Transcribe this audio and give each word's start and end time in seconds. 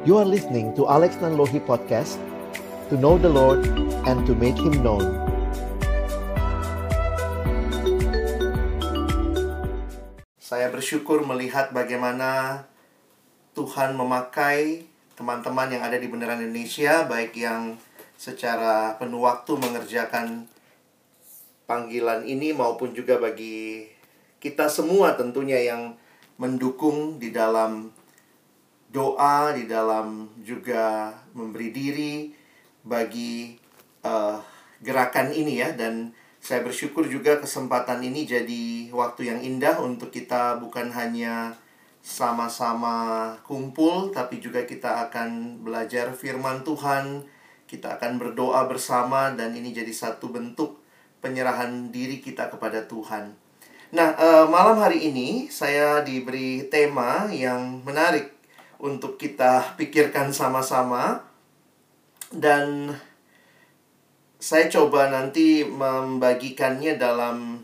You 0.00 0.16
are 0.16 0.24
listening 0.24 0.72
to 0.80 0.88
Alex 0.88 1.20
Nanlohi 1.20 1.60
Podcast 1.60 2.16
To 2.88 2.96
know 2.96 3.20
the 3.20 3.28
Lord 3.28 3.68
and 4.08 4.24
to 4.24 4.32
make 4.32 4.56
Him 4.56 4.80
known. 4.80 5.04
Saya 10.40 10.72
bersyukur 10.72 11.20
melihat 11.28 11.76
bagaimana 11.76 12.64
Tuhan 13.52 13.92
memakai 13.92 14.88
teman-teman 15.20 15.68
yang 15.68 15.84
ada 15.84 16.00
di 16.00 16.08
Beneran 16.08 16.48
Indonesia 16.48 17.04
Baik 17.04 17.36
yang 17.36 17.76
secara 18.16 18.96
penuh 18.96 19.20
waktu 19.20 19.52
mengerjakan 19.52 20.48
panggilan 21.68 22.24
ini 22.24 22.56
Maupun 22.56 22.96
juga 22.96 23.20
bagi 23.20 23.84
kita 24.40 24.72
semua 24.72 25.12
tentunya 25.12 25.60
yang 25.60 25.92
mendukung 26.40 27.20
di 27.20 27.28
dalam 27.28 27.99
doa, 28.90 29.54
di 29.54 29.70
dalam 29.70 30.26
juga 30.42 31.14
memberi 31.32 31.70
diri 31.70 32.14
bagi 32.82 33.54
uh, 34.02 34.36
gerakan 34.82 35.30
ini 35.30 35.62
ya. 35.62 35.70
Dan 35.72 36.10
saya 36.42 36.66
bersyukur 36.66 37.06
juga 37.06 37.38
kesempatan 37.38 38.02
ini 38.02 38.26
jadi 38.26 38.90
waktu 38.90 39.30
yang 39.30 39.40
indah 39.40 39.78
untuk 39.78 40.10
kita 40.10 40.58
bukan 40.58 40.90
hanya 40.90 41.54
sama-sama 42.00 43.36
kumpul 43.44 44.08
tapi 44.08 44.40
juga 44.40 44.64
kita 44.64 45.04
akan 45.08 45.60
belajar 45.60 46.16
firman 46.16 46.64
Tuhan, 46.64 47.28
kita 47.68 48.00
akan 48.00 48.16
berdoa 48.16 48.64
bersama 48.66 49.30
dan 49.36 49.52
ini 49.52 49.70
jadi 49.76 49.92
satu 49.92 50.32
bentuk 50.32 50.80
penyerahan 51.20 51.92
diri 51.92 52.24
kita 52.24 52.48
kepada 52.48 52.88
Tuhan. 52.88 53.36
Nah, 53.92 54.16
uh, 54.16 54.46
malam 54.48 54.80
hari 54.80 55.12
ini 55.12 55.52
saya 55.52 56.00
diberi 56.00 56.64
tema 56.72 57.28
yang 57.28 57.84
menarik 57.84 58.39
untuk 58.80 59.20
kita 59.20 59.76
pikirkan 59.76 60.32
sama-sama. 60.32 61.24
Dan 62.32 62.94
saya 64.40 64.66
coba 64.72 65.12
nanti 65.12 65.62
membagikannya 65.62 66.96
dalam 66.96 67.60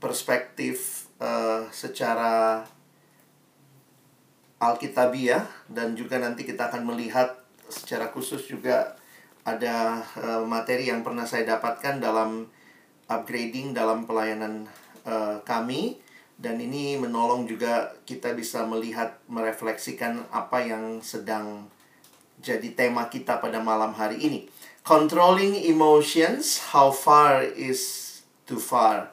perspektif 0.00 1.06
uh, 1.20 1.68
secara 1.68 2.64
alkitabiah. 4.56 5.44
Dan 5.68 5.92
juga 5.94 6.16
nanti 6.16 6.48
kita 6.48 6.72
akan 6.72 6.88
melihat 6.88 7.40
secara 7.70 8.10
khusus 8.10 8.48
juga 8.48 8.96
ada 9.44 10.04
uh, 10.20 10.42
materi 10.44 10.88
yang 10.88 11.00
pernah 11.00 11.24
saya 11.24 11.56
dapatkan 11.56 12.00
dalam 12.00 12.44
upgrading 13.10 13.72
dalam 13.74 14.04
pelayanan 14.06 14.68
uh, 15.08 15.42
kami 15.42 15.98
dan 16.40 16.56
ini 16.56 16.96
menolong 16.96 17.44
juga 17.44 17.92
kita 18.08 18.32
bisa 18.32 18.64
melihat 18.64 19.20
merefleksikan 19.28 20.24
apa 20.32 20.64
yang 20.64 21.04
sedang 21.04 21.68
jadi 22.40 22.72
tema 22.72 23.12
kita 23.12 23.36
pada 23.44 23.60
malam 23.60 23.92
hari 23.92 24.16
ini. 24.24 24.48
Controlling 24.80 25.60
emotions, 25.68 26.72
how 26.72 26.88
far 26.88 27.44
is 27.44 28.08
too 28.48 28.56
far? 28.56 29.12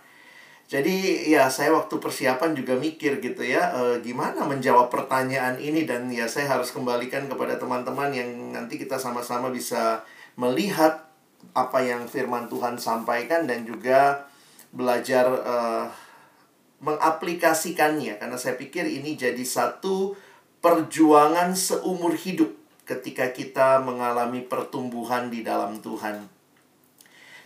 Jadi 0.72 1.28
ya 1.28 1.52
saya 1.52 1.76
waktu 1.76 2.00
persiapan 2.00 2.56
juga 2.56 2.76
mikir 2.76 3.24
gitu 3.24 3.40
ya 3.40 3.72
e, 3.72 3.82
gimana 4.04 4.44
menjawab 4.44 4.92
pertanyaan 4.92 5.56
ini 5.60 5.88
dan 5.88 6.12
ya 6.12 6.28
saya 6.28 6.60
harus 6.60 6.76
kembalikan 6.76 7.28
kepada 7.32 7.56
teman-teman 7.56 8.12
yang 8.12 8.28
nanti 8.52 8.76
kita 8.76 9.00
sama-sama 9.00 9.48
bisa 9.48 10.04
melihat 10.36 11.08
apa 11.56 11.80
yang 11.80 12.04
firman 12.04 12.52
Tuhan 12.52 12.76
sampaikan 12.76 13.48
dan 13.48 13.64
juga 13.64 14.28
belajar 14.76 15.24
uh, 15.48 15.88
mengaplikasikannya 16.82 18.22
karena 18.22 18.38
saya 18.38 18.54
pikir 18.54 18.86
ini 18.86 19.18
jadi 19.18 19.42
satu 19.42 20.14
perjuangan 20.62 21.58
seumur 21.58 22.14
hidup 22.14 22.54
ketika 22.88 23.34
kita 23.34 23.82
mengalami 23.84 24.46
pertumbuhan 24.46 25.28
di 25.28 25.44
dalam 25.44 25.82
Tuhan. 25.84 26.30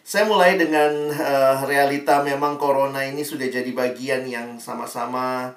Saya 0.02 0.26
mulai 0.26 0.58
dengan 0.58 1.14
uh, 1.14 1.62
realita 1.70 2.26
memang 2.26 2.58
corona 2.58 3.06
ini 3.06 3.22
sudah 3.22 3.48
jadi 3.48 3.70
bagian 3.70 4.26
yang 4.26 4.58
sama-sama 4.58 5.54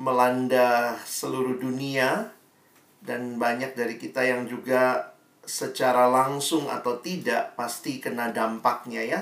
melanda 0.00 0.96
seluruh 1.04 1.58
dunia 1.58 2.30
dan 3.02 3.36
banyak 3.36 3.74
dari 3.74 3.98
kita 3.98 4.22
yang 4.24 4.46
juga 4.46 5.12
secara 5.42 6.06
langsung 6.06 6.70
atau 6.70 7.02
tidak 7.02 7.58
pasti 7.58 7.98
kena 7.98 8.30
dampaknya 8.30 9.02
ya. 9.02 9.20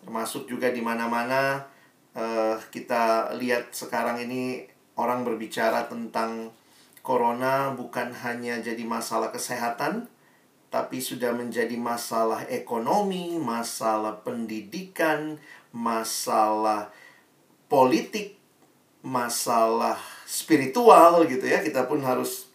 Termasuk 0.00 0.48
juga 0.48 0.72
di 0.72 0.80
mana-mana 0.80 1.68
uh, 2.16 2.56
kita 2.72 3.36
lihat 3.36 3.70
sekarang 3.76 4.24
ini 4.24 4.64
orang 4.96 5.22
berbicara 5.22 5.86
tentang 5.86 6.50
corona 7.04 7.70
bukan 7.76 8.10
hanya 8.24 8.58
jadi 8.58 8.82
masalah 8.82 9.30
kesehatan, 9.30 10.10
tapi 10.72 10.98
sudah 10.98 11.30
menjadi 11.30 11.78
masalah 11.78 12.42
ekonomi, 12.50 13.38
masalah 13.38 14.18
pendidikan, 14.26 15.38
masalah 15.70 16.90
politik, 17.70 18.34
masalah 19.06 20.00
spiritual 20.26 21.22
gitu 21.30 21.46
ya. 21.46 21.62
Kita 21.62 21.86
pun 21.86 22.02
harus 22.02 22.50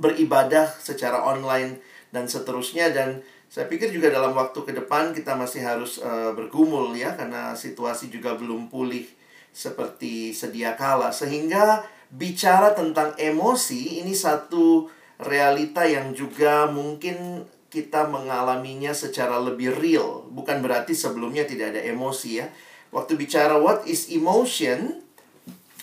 beribadah 0.00 0.72
secara 0.80 1.20
online 1.20 1.84
dan 2.14 2.24
seterusnya 2.24 2.96
dan 2.96 3.20
saya 3.46 3.70
pikir 3.70 3.94
juga 3.94 4.10
dalam 4.10 4.34
waktu 4.34 4.58
ke 4.66 4.72
depan 4.74 5.14
kita 5.14 5.38
masih 5.38 5.62
harus 5.62 6.02
uh, 6.02 6.34
bergumul 6.34 6.92
ya 6.92 7.14
karena 7.14 7.54
situasi 7.54 8.10
juga 8.10 8.34
belum 8.34 8.68
pulih 8.68 9.06
seperti 9.54 10.36
sedia 10.36 10.76
kala 10.76 11.14
sehingga 11.14 11.86
bicara 12.12 12.76
tentang 12.76 13.16
emosi 13.16 14.04
ini 14.04 14.12
satu 14.12 14.90
realita 15.16 15.88
yang 15.88 16.12
juga 16.12 16.68
mungkin 16.68 17.48
kita 17.72 18.08
mengalaminya 18.08 18.94
secara 18.94 19.36
lebih 19.42 19.74
real. 19.76 20.24
Bukan 20.30 20.62
berarti 20.62 20.94
sebelumnya 20.96 21.44
tidak 21.44 21.76
ada 21.76 21.82
emosi 21.82 22.40
ya. 22.40 22.46
Waktu 22.94 23.18
bicara 23.18 23.58
what 23.58 23.84
is 23.84 24.08
emotion, 24.08 25.02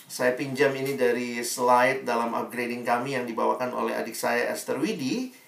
saya 0.08 0.34
pinjam 0.34 0.72
ini 0.74 0.96
dari 0.96 1.44
slide 1.44 2.08
dalam 2.08 2.34
upgrading 2.34 2.82
kami 2.88 3.20
yang 3.20 3.28
dibawakan 3.28 3.76
oleh 3.76 3.94
adik 3.94 4.16
saya 4.16 4.50
Esther 4.50 4.80
Widi. 4.80 5.43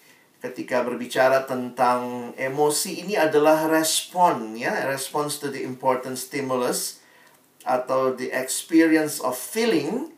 Ketika 0.46 0.86
berbicara 0.86 1.50
tentang 1.50 2.30
emosi 2.38 3.02
ini 3.02 3.18
adalah 3.18 3.66
respon 3.66 4.54
ya, 4.54 4.86
response 4.86 5.42
to 5.42 5.50
the 5.50 5.66
important 5.66 6.22
stimulus 6.22 7.02
atau 7.66 8.14
the 8.14 8.30
experience 8.30 9.18
of 9.26 9.34
feeling 9.34 10.14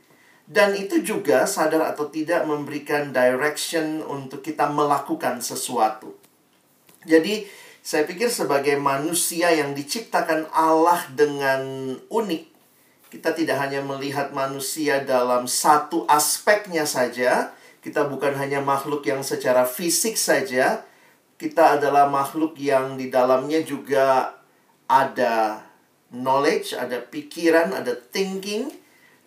dan 0.52 0.76
itu 0.76 1.00
juga 1.00 1.48
sadar 1.48 1.96
atau 1.96 2.12
tidak 2.12 2.44
memberikan 2.44 3.16
direction 3.16 4.04
untuk 4.04 4.44
kita 4.44 4.68
melakukan 4.68 5.40
sesuatu. 5.40 6.12
Jadi, 7.08 7.48
saya 7.80 8.04
pikir 8.04 8.28
sebagai 8.28 8.76
manusia 8.76 9.48
yang 9.56 9.72
diciptakan 9.72 10.52
Allah 10.52 11.08
dengan 11.16 11.96
unik, 12.12 12.44
kita 13.16 13.32
tidak 13.32 13.64
hanya 13.64 13.80
melihat 13.80 14.36
manusia 14.36 15.00
dalam 15.08 15.48
satu 15.48 16.04
aspeknya 16.12 16.84
saja, 16.84 17.56
kita 17.82 18.10
bukan 18.10 18.36
hanya 18.36 18.60
makhluk 18.60 19.06
yang 19.06 19.22
secara 19.22 19.64
fisik 19.64 20.18
saja, 20.18 20.84
kita 21.38 21.78
adalah 21.78 22.10
makhluk 22.10 22.58
yang 22.58 22.98
di 22.98 23.14
dalamnya 23.14 23.62
juga 23.62 24.34
ada 24.90 25.62
knowledge, 26.10 26.74
ada 26.74 27.04
pikiran, 27.04 27.76
ada 27.76 27.94
thinking, 27.94 28.72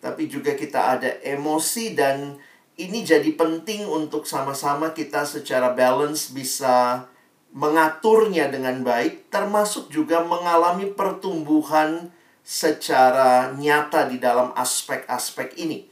tapi 0.01 0.27
juga 0.27 0.57
kita 0.57 0.97
ada 0.97 1.09
emosi 1.21 1.93
dan 1.93 2.35
ini 2.75 3.05
jadi 3.05 3.37
penting 3.37 3.85
untuk 3.85 4.25
sama-sama 4.25 4.91
kita 4.91 5.21
secara 5.23 5.71
balance 5.77 6.33
bisa 6.33 7.05
mengaturnya 7.51 8.47
dengan 8.47 8.81
baik 8.81 9.27
termasuk 9.27 9.91
juga 9.91 10.23
mengalami 10.23 10.89
pertumbuhan 10.89 12.09
secara 12.41 13.53
nyata 13.53 14.09
di 14.09 14.17
dalam 14.17 14.49
aspek-aspek 14.57 15.61
ini. 15.61 15.85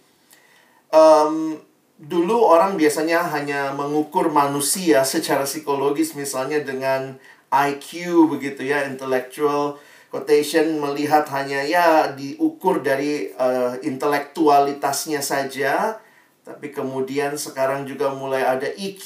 Um, 0.90 1.62
dulu 2.00 2.48
orang 2.48 2.80
biasanya 2.80 3.28
hanya 3.36 3.76
mengukur 3.76 4.32
manusia 4.32 5.04
secara 5.04 5.44
psikologis 5.44 6.16
misalnya 6.16 6.64
dengan 6.64 7.20
IQ 7.52 8.16
begitu 8.32 8.64
ya, 8.64 8.88
intellectual 8.88 9.76
quotation 10.08 10.80
melihat 10.80 11.28
hanya 11.36 11.62
ya 11.62 12.16
diukur 12.16 12.80
dari 12.80 13.36
uh, 13.36 13.76
intelektualitasnya 13.84 15.20
saja. 15.20 16.00
Tapi 16.48 16.74
kemudian 16.74 17.38
sekarang 17.38 17.86
juga 17.86 18.10
mulai 18.16 18.42
ada 18.42 18.66
EQ 18.66 19.06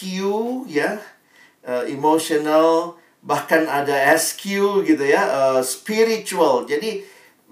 ya 0.69 1.01
uh, 1.67 1.83
emotional 1.89 2.95
bahkan 3.23 3.67
ada 3.67 3.95
SQ 4.15 4.43
gitu 4.85 5.03
ya 5.03 5.23
uh, 5.27 5.61
spiritual. 5.65 6.63
Jadi 6.69 7.03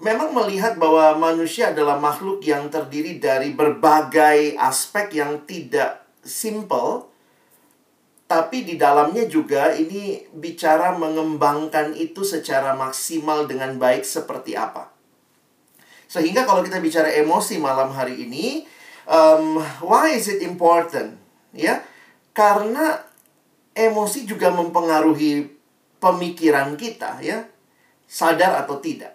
memang 0.02 0.34
melihat 0.34 0.76
bahwa 0.76 1.14
manusia 1.16 1.70
adalah 1.70 1.96
makhluk 1.96 2.42
yang 2.42 2.66
terdiri 2.68 3.22
dari 3.22 3.54
berbagai 3.54 4.58
aspek 4.58 5.22
yang 5.22 5.46
tidak 5.46 6.02
simple 6.20 7.08
tapi 8.26 8.64
di 8.64 8.80
dalamnya 8.80 9.28
juga 9.28 9.76
ini 9.76 10.24
bicara 10.32 10.96
mengembangkan 10.96 11.92
itu 11.94 12.24
secara 12.24 12.72
maksimal 12.72 13.44
dengan 13.44 13.76
baik 13.76 14.08
seperti 14.08 14.56
apa. 14.56 14.88
Sehingga 16.08 16.48
kalau 16.48 16.64
kita 16.64 16.80
bicara 16.80 17.12
emosi 17.12 17.60
malam 17.60 17.92
hari 17.92 18.24
ini, 18.24 18.64
Um, 19.02 19.58
why 19.82 20.14
is 20.14 20.30
it 20.30 20.42
important? 20.46 21.18
Ya, 21.50 21.82
karena 22.32 23.02
emosi 23.74 24.24
juga 24.24 24.54
mempengaruhi 24.54 25.50
pemikiran 25.98 26.78
kita, 26.78 27.18
ya, 27.18 27.44
sadar 28.06 28.62
atau 28.62 28.78
tidak. 28.78 29.11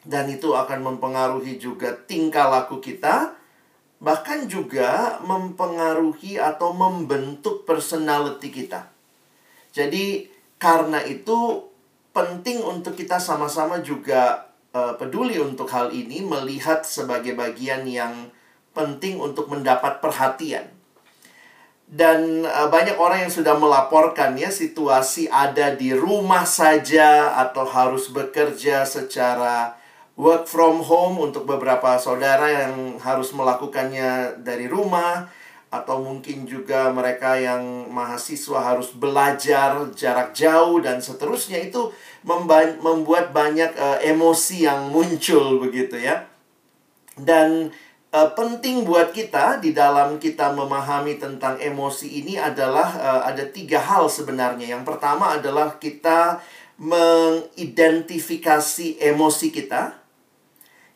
Dan 0.00 0.32
itu 0.32 0.56
akan 0.56 0.80
mempengaruhi 0.80 1.60
juga 1.60 1.92
tingkah 1.92 2.48
laku 2.48 2.80
kita, 2.80 3.36
bahkan 4.00 4.48
juga 4.48 5.20
mempengaruhi 5.20 6.40
atau 6.40 6.72
membentuk 6.72 7.68
personality 7.68 8.48
kita. 8.48 8.88
Jadi, 9.76 10.24
karena 10.56 11.04
itu 11.04 11.68
penting 12.16 12.64
untuk 12.64 12.96
kita 12.96 13.20
sama-sama 13.20 13.84
juga 13.84 14.50
uh, 14.72 14.96
peduli 14.96 15.36
untuk 15.36 15.68
hal 15.68 15.92
ini, 15.92 16.24
melihat 16.24 16.82
sebagai 16.82 17.36
bagian 17.36 17.84
yang 17.84 18.32
penting 18.72 19.20
untuk 19.20 19.52
mendapat 19.52 20.00
perhatian. 20.00 20.72
Dan 21.90 22.46
uh, 22.46 22.70
banyak 22.70 22.94
orang 22.96 23.26
yang 23.26 23.32
sudah 23.34 23.58
melaporkan 23.58 24.38
ya 24.38 24.48
situasi 24.48 25.26
ada 25.26 25.74
di 25.74 25.90
rumah 25.90 26.46
saja 26.46 27.34
atau 27.34 27.66
harus 27.66 28.08
bekerja 28.08 28.86
secara 28.86 29.79
work 30.20 30.44
from 30.44 30.84
home 30.84 31.16
untuk 31.16 31.48
beberapa 31.48 31.96
saudara 31.96 32.68
yang 32.68 33.00
harus 33.00 33.32
melakukannya 33.32 34.36
dari 34.44 34.68
rumah 34.68 35.32
atau 35.72 35.96
mungkin 36.02 36.44
juga 36.44 36.92
mereka 36.92 37.40
yang 37.40 37.88
mahasiswa 37.88 38.58
harus 38.58 38.90
belajar 38.92 39.80
jarak 39.96 40.36
jauh 40.36 40.76
dan 40.82 41.00
seterusnya 41.00 41.62
itu 41.62 41.94
membuat 42.84 43.32
banyak 43.32 43.72
uh, 43.78 44.02
emosi 44.04 44.68
yang 44.68 44.92
muncul 44.92 45.56
begitu 45.62 45.96
ya. 45.96 46.26
Dan 47.14 47.70
uh, 48.10 48.28
penting 48.34 48.82
buat 48.82 49.14
kita 49.14 49.62
di 49.62 49.70
dalam 49.70 50.18
kita 50.18 50.50
memahami 50.52 51.22
tentang 51.22 51.54
emosi 51.62 52.18
ini 52.18 52.34
adalah 52.34 52.98
uh, 52.98 53.22
ada 53.30 53.46
tiga 53.46 53.78
hal 53.78 54.10
sebenarnya. 54.10 54.74
Yang 54.74 54.90
pertama 54.90 55.38
adalah 55.38 55.78
kita 55.78 56.42
mengidentifikasi 56.82 58.98
emosi 58.98 59.54
kita. 59.54 59.99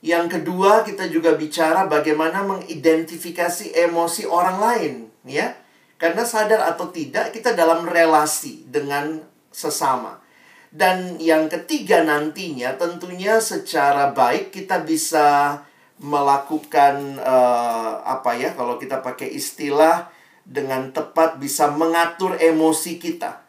Yang 0.05 0.37
kedua, 0.37 0.85
kita 0.85 1.09
juga 1.09 1.33
bicara 1.33 1.89
bagaimana 1.89 2.45
mengidentifikasi 2.45 3.73
emosi 3.89 4.29
orang 4.29 4.59
lain, 4.61 4.93
ya. 5.25 5.56
Karena 5.97 6.29
sadar 6.29 6.61
atau 6.69 6.93
tidak, 6.93 7.33
kita 7.33 7.56
dalam 7.56 7.89
relasi 7.89 8.69
dengan 8.69 9.25
sesama. 9.49 10.21
Dan 10.69 11.17
yang 11.17 11.49
ketiga 11.49 12.05
nantinya 12.05 12.77
tentunya 12.77 13.41
secara 13.41 14.12
baik 14.12 14.53
kita 14.53 14.85
bisa 14.85 15.56
melakukan 16.03 17.17
uh, 17.23 18.05
apa 18.05 18.35
ya 18.37 18.53
kalau 18.53 18.77
kita 18.77 19.01
pakai 19.01 19.33
istilah 19.33 20.12
dengan 20.45 20.93
tepat 20.93 21.41
bisa 21.41 21.73
mengatur 21.73 22.37
emosi 22.37 23.01
kita 23.01 23.41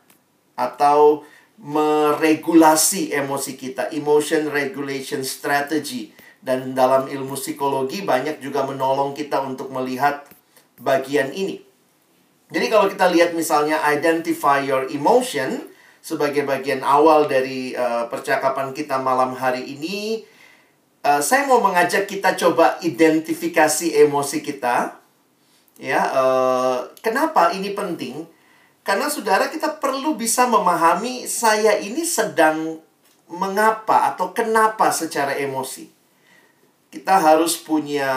atau 0.55 1.25
meregulasi 1.59 3.11
emosi 3.11 3.59
kita 3.59 3.91
emotion 3.91 4.47
regulation 4.53 5.25
strategy 5.25 6.14
dan 6.45 6.77
dalam 6.77 7.09
ilmu 7.09 7.33
psikologi 7.33 8.05
banyak 8.05 8.37
juga 8.37 8.61
menolong 8.69 9.17
kita 9.17 9.41
untuk 9.41 9.73
melihat 9.73 10.29
bagian 10.77 11.33
ini. 11.33 11.57
Jadi 12.53 12.65
kalau 12.69 12.85
kita 12.85 13.09
lihat 13.09 13.33
misalnya 13.33 13.81
identify 13.89 14.61
your 14.61 14.85
emotion 14.93 15.65
sebagai 16.05 16.45
bagian 16.45 16.85
awal 16.85 17.25
dari 17.25 17.73
uh, 17.73 18.05
percakapan 18.05 18.69
kita 18.77 19.01
malam 19.01 19.33
hari 19.33 19.65
ini 19.65 20.21
Uh, 21.05 21.21
saya 21.21 21.45
mau 21.45 21.61
mengajak 21.61 22.09
kita 22.09 22.33
coba 22.33 22.81
identifikasi 22.81 23.93
emosi 23.93 24.41
kita. 24.41 24.97
Ya, 25.77 26.01
uh, 26.01 26.89
kenapa 27.05 27.53
ini 27.53 27.77
penting? 27.77 28.25
Karena 28.81 29.05
saudara 29.05 29.53
kita 29.53 29.77
perlu 29.77 30.17
bisa 30.17 30.49
memahami 30.49 31.29
saya 31.29 31.77
ini 31.77 32.01
sedang 32.01 32.81
mengapa 33.29 34.09
atau 34.09 34.33
kenapa 34.33 34.89
secara 34.89 35.37
emosi. 35.37 35.94
Kita 36.95 37.19
harus 37.19 37.59
punya 37.59 38.07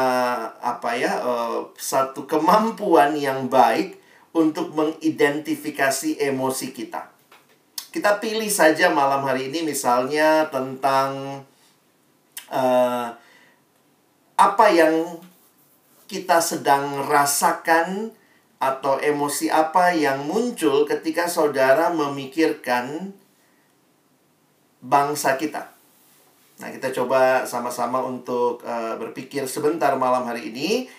apa 0.62 0.94
ya 0.94 1.18
uh, 1.18 1.74
satu 1.74 2.30
kemampuan 2.30 3.18
yang 3.18 3.50
baik 3.50 3.98
untuk 4.30 4.70
mengidentifikasi 4.70 6.22
emosi 6.22 6.70
kita. 6.70 7.10
Kita 7.90 8.22
pilih 8.22 8.46
saja 8.46 8.94
malam 8.94 9.26
hari 9.26 9.50
ini 9.50 9.66
misalnya 9.66 10.46
tentang 10.46 11.42
uh, 12.54 13.08
apa 14.38 14.66
yang 14.70 15.18
kita 16.06 16.38
sedang 16.38 17.02
rasakan 17.10 18.14
atau 18.62 19.02
emosi 19.02 19.50
apa 19.50 19.90
yang 19.90 20.22
muncul 20.22 20.86
ketika 20.86 21.26
saudara 21.26 21.90
memikirkan 21.90 23.10
bangsa 24.78 25.34
kita. 25.34 25.77
Nah, 26.58 26.74
kita 26.74 26.90
coba 26.90 27.46
sama-sama 27.46 28.02
untuk 28.02 28.66
uh, 28.66 28.98
berpikir 28.98 29.46
sebentar 29.46 29.94
malam 29.94 30.26
hari 30.26 30.50
ini. 30.50 30.90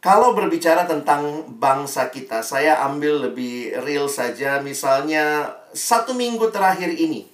Kalau 0.00 0.32
berbicara 0.32 0.86
tentang 0.86 1.50
bangsa 1.60 2.08
kita, 2.08 2.40
saya 2.40 2.80
ambil 2.86 3.28
lebih 3.28 3.74
real 3.84 4.06
saja. 4.06 4.62
Misalnya, 4.62 5.50
satu 5.74 6.14
minggu 6.14 6.48
terakhir 6.54 6.94
ini, 6.94 7.26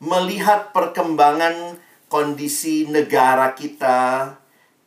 melihat 0.00 0.72
perkembangan 0.72 1.76
kondisi 2.10 2.88
negara 2.88 3.54
kita 3.54 4.34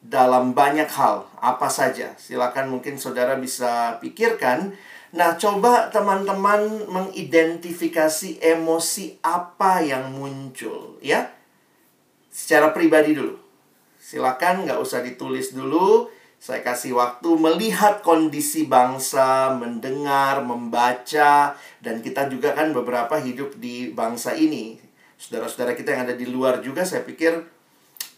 dalam 0.03 0.51
banyak 0.51 0.89
hal, 0.89 1.29
apa 1.39 1.71
saja. 1.71 2.11
Silakan 2.19 2.73
mungkin 2.73 2.99
saudara 2.99 3.39
bisa 3.39 4.01
pikirkan. 4.03 4.75
Nah, 5.13 5.37
coba 5.37 5.93
teman-teman 5.93 6.89
mengidentifikasi 6.89 8.41
emosi 8.41 9.21
apa 9.21 9.85
yang 9.85 10.11
muncul, 10.17 10.97
ya. 10.99 11.42
Secara 12.33 12.73
pribadi 12.73 13.13
dulu. 13.13 13.37
Silakan 14.01 14.65
nggak 14.65 14.81
usah 14.81 15.05
ditulis 15.05 15.53
dulu. 15.53 16.09
Saya 16.41 16.59
kasih 16.59 16.97
waktu 16.97 17.29
melihat 17.39 18.03
kondisi 18.03 18.67
bangsa, 18.67 19.55
mendengar, 19.55 20.43
membaca, 20.43 21.55
dan 21.79 22.03
kita 22.03 22.27
juga 22.27 22.51
kan 22.51 22.75
beberapa 22.75 23.15
hidup 23.15 23.55
di 23.61 23.95
bangsa 23.95 24.35
ini 24.35 24.75
saudara-saudara 25.23 25.71
kita 25.79 25.95
yang 25.95 26.03
ada 26.03 26.15
di 26.19 26.27
luar 26.27 26.59
juga 26.59 26.83
saya 26.83 27.07
pikir 27.07 27.31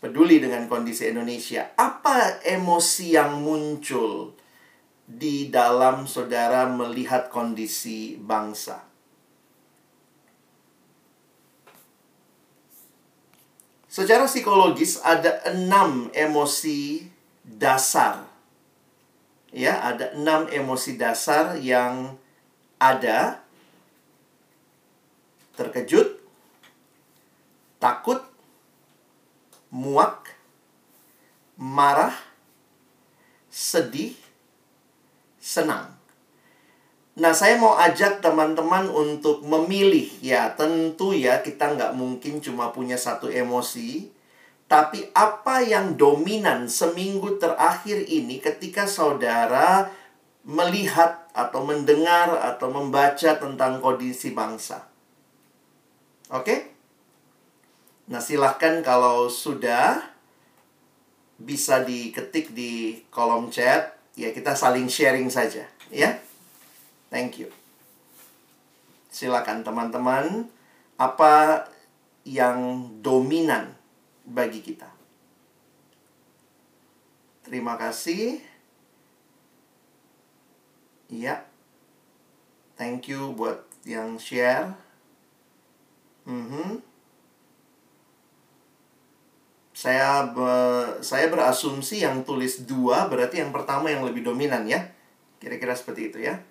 peduli 0.01 0.41
dengan 0.41 0.65
kondisi 0.65 1.05
Indonesia. 1.05 1.77
Apa 1.77 2.41
emosi 2.41 3.13
yang 3.13 3.45
muncul 3.45 4.33
di 5.05 5.53
dalam 5.53 6.09
saudara 6.09 6.65
melihat 6.65 7.29
kondisi 7.29 8.17
bangsa? 8.17 8.81
Secara 13.95 14.27
psikologis 14.27 14.99
ada 14.99 15.39
enam 15.47 16.11
emosi 16.11 17.07
dasar. 17.47 18.27
Ya, 19.55 19.79
ada 19.79 20.11
enam 20.19 20.51
emosi 20.51 20.99
dasar 20.99 21.55
yang 21.55 22.19
ada. 22.75 23.39
Terkejut, 25.55 26.19
takut, 27.79 28.19
muak, 29.71 30.27
marah, 31.55 32.19
sedih, 33.47 34.11
senang. 35.39 35.94
Nah, 37.15 37.31
saya 37.31 37.55
mau 37.55 37.79
ajak 37.79 38.19
teman-teman 38.19 38.91
untuk 38.91 39.39
memilih. 39.47 40.11
Ya, 40.19 40.51
tentu 40.51 41.15
ya 41.15 41.39
kita 41.39 41.71
nggak 41.71 41.95
mungkin 41.95 42.43
cuma 42.43 42.75
punya 42.75 42.99
satu 42.99 43.31
emosi. 43.31 44.11
Tapi 44.67 45.13
apa 45.15 45.63
yang 45.63 45.95
dominan 45.95 46.67
seminggu 46.67 47.39
terakhir 47.39 48.03
ini 48.03 48.43
ketika 48.43 48.83
saudara 48.83 49.87
melihat 50.43 51.25
atau 51.31 51.63
mendengar 51.63 52.35
atau 52.35 52.67
membaca 52.69 53.39
tentang 53.39 53.79
kondisi 53.79 54.35
bangsa. 54.35 54.83
Oke? 56.33 56.75
Nah, 58.11 58.19
silahkan 58.19 58.83
kalau 58.83 59.31
sudah 59.31 60.03
bisa 61.39 61.81
diketik 61.81 62.51
di 62.51 63.01
kolom 63.07 63.47
chat, 63.49 63.95
ya 64.19 64.29
kita 64.35 64.51
saling 64.53 64.85
sharing 64.91 65.31
saja, 65.31 65.65
ya. 65.89 66.19
Thank 67.15 67.39
you. 67.39 67.47
Silakan 69.07 69.63
teman-teman, 69.63 70.51
apa 70.99 71.63
yang 72.27 72.91
dominan 72.99 73.71
bagi 74.27 74.59
kita? 74.59 74.91
Terima 77.47 77.79
kasih. 77.79 78.43
Ya. 81.07 81.47
Thank 82.75 83.07
you 83.07 83.31
buat 83.31 83.63
yang 83.87 84.19
share. 84.19 84.75
Mm 86.27 86.51
-hmm. 86.51 86.69
Saya 89.71 90.35
be- 90.35 90.99
saya 90.99 91.31
berasumsi 91.31 92.03
yang 92.03 92.27
tulis 92.27 92.67
dua 92.67 93.07
berarti 93.07 93.39
yang 93.39 93.55
pertama 93.55 93.87
yang 93.87 94.03
lebih 94.03 94.19
dominan 94.19 94.67
ya. 94.67 94.91
Kira-kira 95.39 95.71
seperti 95.71 96.11
itu 96.11 96.19
ya. 96.19 96.43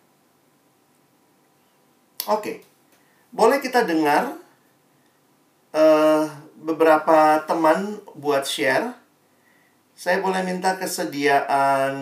Oke. 2.25 2.65
Boleh 3.35 3.61
kita 3.61 3.85
dengar 3.85 4.39
eh, 5.77 6.25
beberapa 6.57 7.45
teman 7.45 8.01
buat 8.17 8.49
share. 8.49 8.97
Saya 9.95 10.19
boleh 10.25 10.43
minta 10.43 10.75
kesediaan 10.75 11.95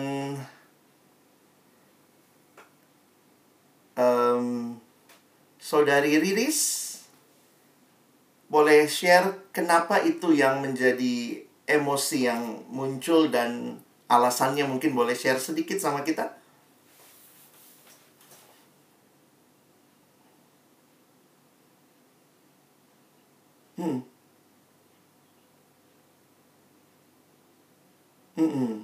em, 3.93 4.47
saudari 5.61 6.17
Riris 6.17 6.89
boleh 8.49 8.85
share 8.85 9.49
kenapa 9.49 9.97
itu 10.05 10.29
yang 10.29 10.61
menjadi 10.61 11.41
emosi 11.65 12.29
yang 12.29 12.61
muncul 12.69 13.29
dan 13.33 13.81
alasannya 14.05 14.61
mungkin 14.69 14.93
boleh 14.93 15.17
share 15.17 15.41
sedikit 15.41 15.81
sama 15.81 16.05
kita? 16.05 16.42
Hmm. 23.83 23.99
Hmm. 28.37 28.83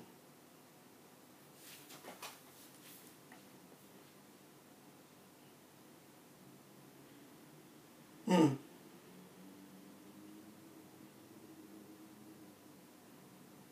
Hmm. 8.28 8.50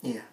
Iya. 0.04 0.24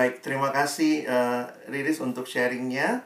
Baik, 0.00 0.24
terima 0.24 0.48
kasih 0.48 1.04
eh, 1.04 1.44
Riris 1.68 2.00
untuk 2.00 2.24
sharingnya. 2.24 3.04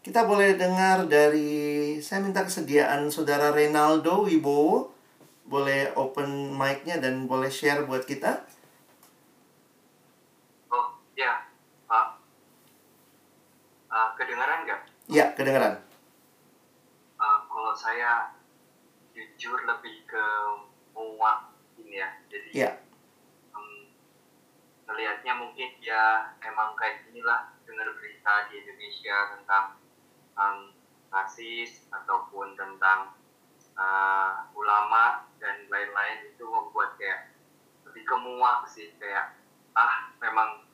Kita 0.00 0.24
boleh 0.24 0.56
dengar 0.56 1.04
dari, 1.04 2.00
saya 2.00 2.24
minta 2.24 2.40
kesediaan 2.40 3.12
Saudara 3.12 3.52
Renaldo 3.52 4.24
Wibowo. 4.24 4.96
Boleh 5.44 5.92
open 5.92 6.56
mic-nya 6.56 6.96
dan 7.04 7.28
boleh 7.28 7.52
share 7.52 7.84
buat 7.84 8.08
kita. 8.08 8.48
Oh, 10.72 10.96
ya, 11.12 11.44
Pak. 11.84 12.16
Ah, 13.92 14.16
kedengaran 14.16 14.64
nggak? 14.64 14.80
Ya, 15.12 15.36
kedengaran. 15.36 15.84
Ah, 17.20 17.44
kalau 17.44 17.76
saya 17.76 18.32
jujur 19.12 19.68
lebih 19.68 20.08
ke 20.08 20.24
muak 20.96 21.52
ini 21.76 22.00
ya. 22.00 22.08
Jadi 22.32 22.48
Ya, 22.56 22.72
em, 23.52 23.92
melihatnya 24.88 25.36
mungkin 25.36 25.76
ya 25.92 26.32
emang 26.40 26.72
kayak 26.80 27.04
inilah 27.12 27.52
dengar 27.68 27.88
berita 28.00 28.48
di 28.48 28.64
Indonesia 28.64 29.36
tentang 29.36 29.64
em, 30.40 30.58
rasis 31.12 31.84
ataupun 31.92 32.56
tentang 32.56 33.12
ah, 33.76 34.48
ulama 34.56 35.28
dan 35.36 35.68
lain-lain 35.68 36.32
itu 36.32 36.44
membuat 36.48 36.96
kayak 36.96 37.36
lebih 37.84 38.08
kemuak 38.08 38.64
sih 38.64 38.96
kayak 38.96 39.36
ah 39.76 40.12
memang 40.16 40.64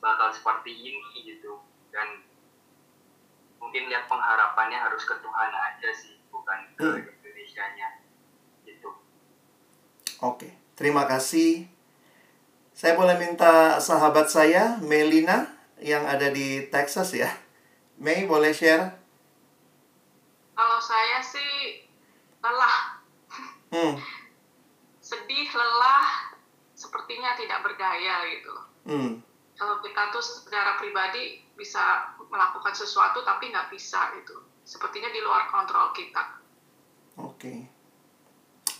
bakal 0.00 0.32
seperti 0.32 0.72
ini 0.72 1.36
gitu 1.36 1.60
dan 1.92 2.24
mungkin 3.58 3.88
lihat 3.90 4.06
pengharapannya 4.06 4.78
harus 4.78 5.02
ke 5.04 5.16
Tuhan 5.18 5.50
aja 5.52 5.90
sih 5.92 6.16
bukan 6.32 6.58
ke 6.78 6.84
Hmm. 6.88 7.04
Indonesia-nya 7.04 7.88
gitu 8.64 8.90
oke. 10.22 10.48
Terima 10.78 11.10
kasih. 11.10 11.66
Saya 12.78 12.94
boleh 12.94 13.18
minta 13.18 13.82
sahabat 13.82 14.30
saya, 14.30 14.78
Melina, 14.78 15.50
yang 15.82 16.06
ada 16.06 16.30
di 16.30 16.70
Texas 16.70 17.10
ya. 17.10 17.26
Mei, 17.98 18.22
boleh 18.22 18.54
share? 18.54 18.86
Kalau 20.54 20.78
saya 20.78 21.18
sih 21.18 21.82
lelah, 22.38 23.02
Hmm, 23.68 23.98
sedih, 25.02 25.50
lelah, 25.50 26.30
sepertinya 26.72 27.34
tidak 27.34 27.66
berdaya 27.66 28.22
gitu. 28.30 28.54
hmm, 28.86 29.12
Kalau 29.58 29.82
kita 29.82 30.14
tuh 30.14 30.22
secara 30.22 30.78
pribadi 30.78 31.42
bisa 31.58 32.14
melakukan 32.30 32.70
sesuatu 32.70 33.26
tapi 33.26 33.50
nggak 33.50 33.74
bisa 33.74 34.14
gitu. 34.22 34.38
Sepertinya 34.62 35.10
di 35.10 35.18
luar 35.18 35.50
kontrol 35.50 35.90
kita. 35.90 36.38
oke. 37.18 37.54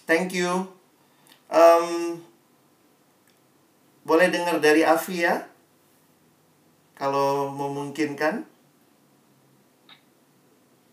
Thank 0.07 0.33
you. 0.33 0.71
Em, 1.51 2.23
boleh 4.09 4.33
dengar 4.33 4.57
dari 4.57 4.81
Afi 4.81 5.21
ya? 5.21 5.45
Kalau 6.97 7.53
memungkinkan. 7.53 8.49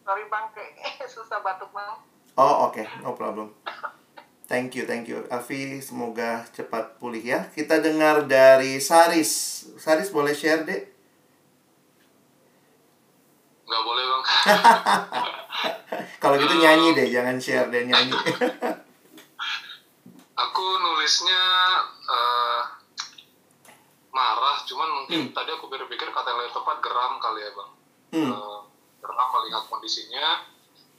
Sorry 0.04 0.24
bang, 0.28 0.46
kayak 0.52 1.08
susah 1.16 1.40
batuk 1.40 1.72
bang. 1.72 1.96
Oh, 2.36 2.68
oke, 2.68 2.84
no 3.00 3.16
problem. 3.16 3.56
Thank 4.46 4.78
you, 4.78 4.86
thank 4.86 5.08
you. 5.08 5.24
Afi, 5.32 5.80
semoga 5.80 6.44
cepat 6.52 7.00
pulih 7.00 7.24
ya. 7.24 7.48
Kita 7.50 7.80
dengar 7.80 8.28
dari 8.28 8.84
Saris. 8.84 9.64
Saris 9.80 10.12
boleh 10.12 10.36
share, 10.36 10.68
Dek? 10.68 10.92
nggak 13.66 13.82
boleh 13.82 14.04
bang 14.06 14.24
Kalau 16.22 16.38
gitu 16.38 16.54
nyanyi 16.62 16.94
deh, 16.94 17.10
jangan 17.10 17.42
share 17.42 17.66
deh 17.74 17.82
nyanyi. 17.82 18.14
aku 20.46 20.66
nulisnya 20.84 21.42
cuman 24.66 24.90
mungkin 24.92 25.30
tadi 25.30 25.50
aku 25.50 25.66
berpikir 25.66 26.10
kata 26.10 26.28
yang 26.28 26.40
lebih 26.42 26.54
tepat 26.54 26.78
geram 26.82 27.14
kali 27.18 27.42
ya 27.42 27.52
bang 27.54 27.72
Hmm, 28.16 28.32
Eh, 28.32 28.60
geram 29.02 29.28
melihat 29.34 29.64
kondisinya 29.68 30.46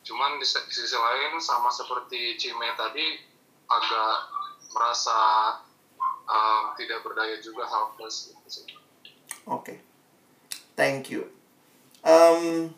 cuman 0.03 0.39
di, 0.39 0.47
di 0.47 0.73
sisi 0.73 0.95
lain 0.95 1.35
sama 1.39 1.67
seperti 1.67 2.37
Cime 2.37 2.71
tadi 2.77 3.19
agak 3.67 4.17
merasa 4.71 5.19
eh, 6.27 6.63
tidak 6.77 7.03
berdaya 7.03 7.39
juga 7.39 7.67
helpless 7.67 8.31
gitu 8.31 8.47
sih. 8.47 8.67
Oke. 9.47 9.79
Thank 10.75 11.11
you. 11.11 11.27
Em, 12.03 12.71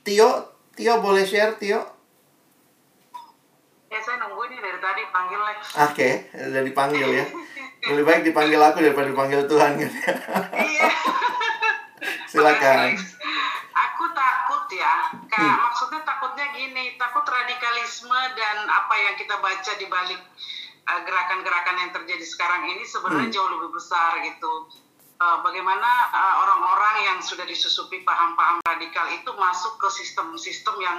Tio, 0.00 0.30
Tio 0.72 0.94
boleh 1.00 1.24
share, 1.24 1.56
Tio? 1.56 1.80
Ya 3.90 4.00
saya 4.00 4.16
nunggu 4.24 4.48
nih 4.48 4.56
dari 4.56 4.78
tadi 4.80 5.02
panggil 5.12 5.40
Lex. 5.40 5.60
Oke, 5.90 6.10
udah 6.32 6.62
dipanggil 6.64 7.08
ya. 7.12 7.26
Lebih 7.82 8.04
baik 8.06 8.22
dipanggil 8.30 8.60
aku 8.62 8.78
daripada 8.78 9.10
dipanggil 9.10 9.40
Tuhan 9.50 9.70
kan. 9.74 9.92
Iya. 10.54 10.90
Silakan. 12.30 12.94
Aku 13.74 14.04
takut 14.14 14.64
ya. 14.70 15.10
Kayak 15.26 15.56
maksudnya 15.66 16.00
takutnya 16.06 16.46
gini, 16.54 16.94
takut 16.94 17.26
radikalisme 17.26 18.20
dan 18.38 18.56
apa 18.70 18.94
yang 18.94 19.14
kita 19.18 19.34
baca 19.42 19.72
di 19.74 19.86
balik 19.90 20.22
uh, 20.86 21.00
gerakan-gerakan 21.02 21.76
yang 21.82 21.90
terjadi 21.90 22.22
sekarang 22.22 22.70
ini 22.70 22.86
sebenarnya 22.86 23.28
Hmm. 23.28 23.34
jauh 23.34 23.50
lebih 23.50 23.74
besar 23.74 24.22
gitu. 24.22 24.70
Uh, 25.22 25.38
bagaimana 25.42 26.10
uh, 26.10 26.34
orang-orang 26.42 26.96
yang 27.06 27.18
sudah 27.22 27.46
disusupi 27.46 28.02
paham-paham 28.02 28.58
radikal 28.66 29.06
itu 29.10 29.30
masuk 29.34 29.78
ke 29.78 29.88
sistem-sistem 29.90 30.74
yang 30.82 30.98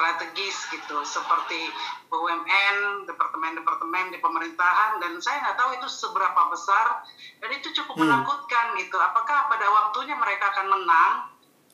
strategis 0.00 0.56
gitu 0.72 0.96
seperti 1.04 1.68
BUMN, 2.08 3.04
departemen-departemen 3.04 4.16
di 4.16 4.18
pemerintahan 4.24 4.96
dan 4.96 5.20
saya 5.20 5.44
nggak 5.44 5.60
tahu 5.60 5.70
itu 5.76 5.88
seberapa 5.92 6.40
besar 6.48 7.04
dan 7.44 7.50
itu 7.52 7.68
cukup 7.76 8.00
Hmm. 8.00 8.08
menakutkan 8.08 8.72
gitu. 8.80 8.96
Apakah 8.96 9.52
pada 9.52 9.68
waktunya 9.68 10.16
mereka 10.16 10.56
akan 10.56 10.66
menang 10.72 11.14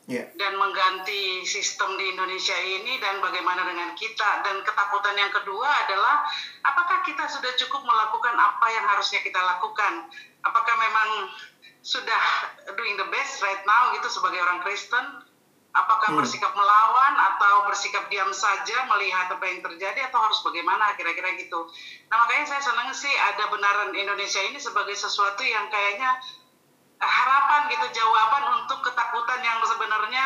Ya. 0.07 0.23
dan 0.39 0.55
mengganti 0.55 1.43
sistem 1.43 1.99
di 1.99 2.15
Indonesia 2.15 2.55
ini 2.55 2.95
dan 3.03 3.19
bagaimana 3.19 3.67
dengan 3.67 3.91
kita 3.91 4.39
dan 4.39 4.63
ketakutan 4.63 5.19
yang 5.19 5.27
kedua 5.35 5.67
adalah 5.83 6.23
apakah 6.63 7.03
kita 7.03 7.27
sudah 7.27 7.51
cukup 7.59 7.83
melakukan 7.83 8.31
apa 8.39 8.71
yang 8.71 8.87
harusnya 8.87 9.19
kita 9.19 9.35
lakukan 9.35 10.07
apakah 10.47 10.75
memang 10.79 11.27
sudah 11.83 12.23
doing 12.79 12.95
the 12.95 13.03
best 13.11 13.43
right 13.43 13.59
now 13.67 13.91
gitu 13.99 14.07
sebagai 14.07 14.39
orang 14.39 14.63
Kristen 14.63 15.26
apakah 15.77 16.09
Hmm. 16.09 16.17
bersikap 16.17 16.49
melawan 16.51 17.13
atau 17.13 17.63
bersikap 17.63 18.09
diam 18.09 18.33
saja 18.33 18.87
melihat 18.87 19.29
apa 19.29 19.45
yang 19.45 19.61
terjadi 19.61 20.09
atau 20.09 20.17
harus 20.19 20.41
bagaimana 20.41 20.97
kira-kira 20.97 21.37
gitu 21.37 21.69
nah 22.07 22.17
makanya 22.19 22.45
saya 22.49 22.61
senang 22.63 22.89
sih 22.91 23.11
ada 23.11 23.45
benaran 23.47 23.93
Indonesia 23.93 24.41
ini 24.41 24.57
sebagai 24.57 24.97
sesuatu 24.97 25.41
yang 25.41 25.69
kayaknya 25.69 26.17
harapan 26.97 27.69
gitu 27.69 27.87
jawaban 27.93 28.43
untuk 28.57 28.81
ketakutan 28.81 29.37
yang 29.39 29.61
sebenarnya 29.61 30.25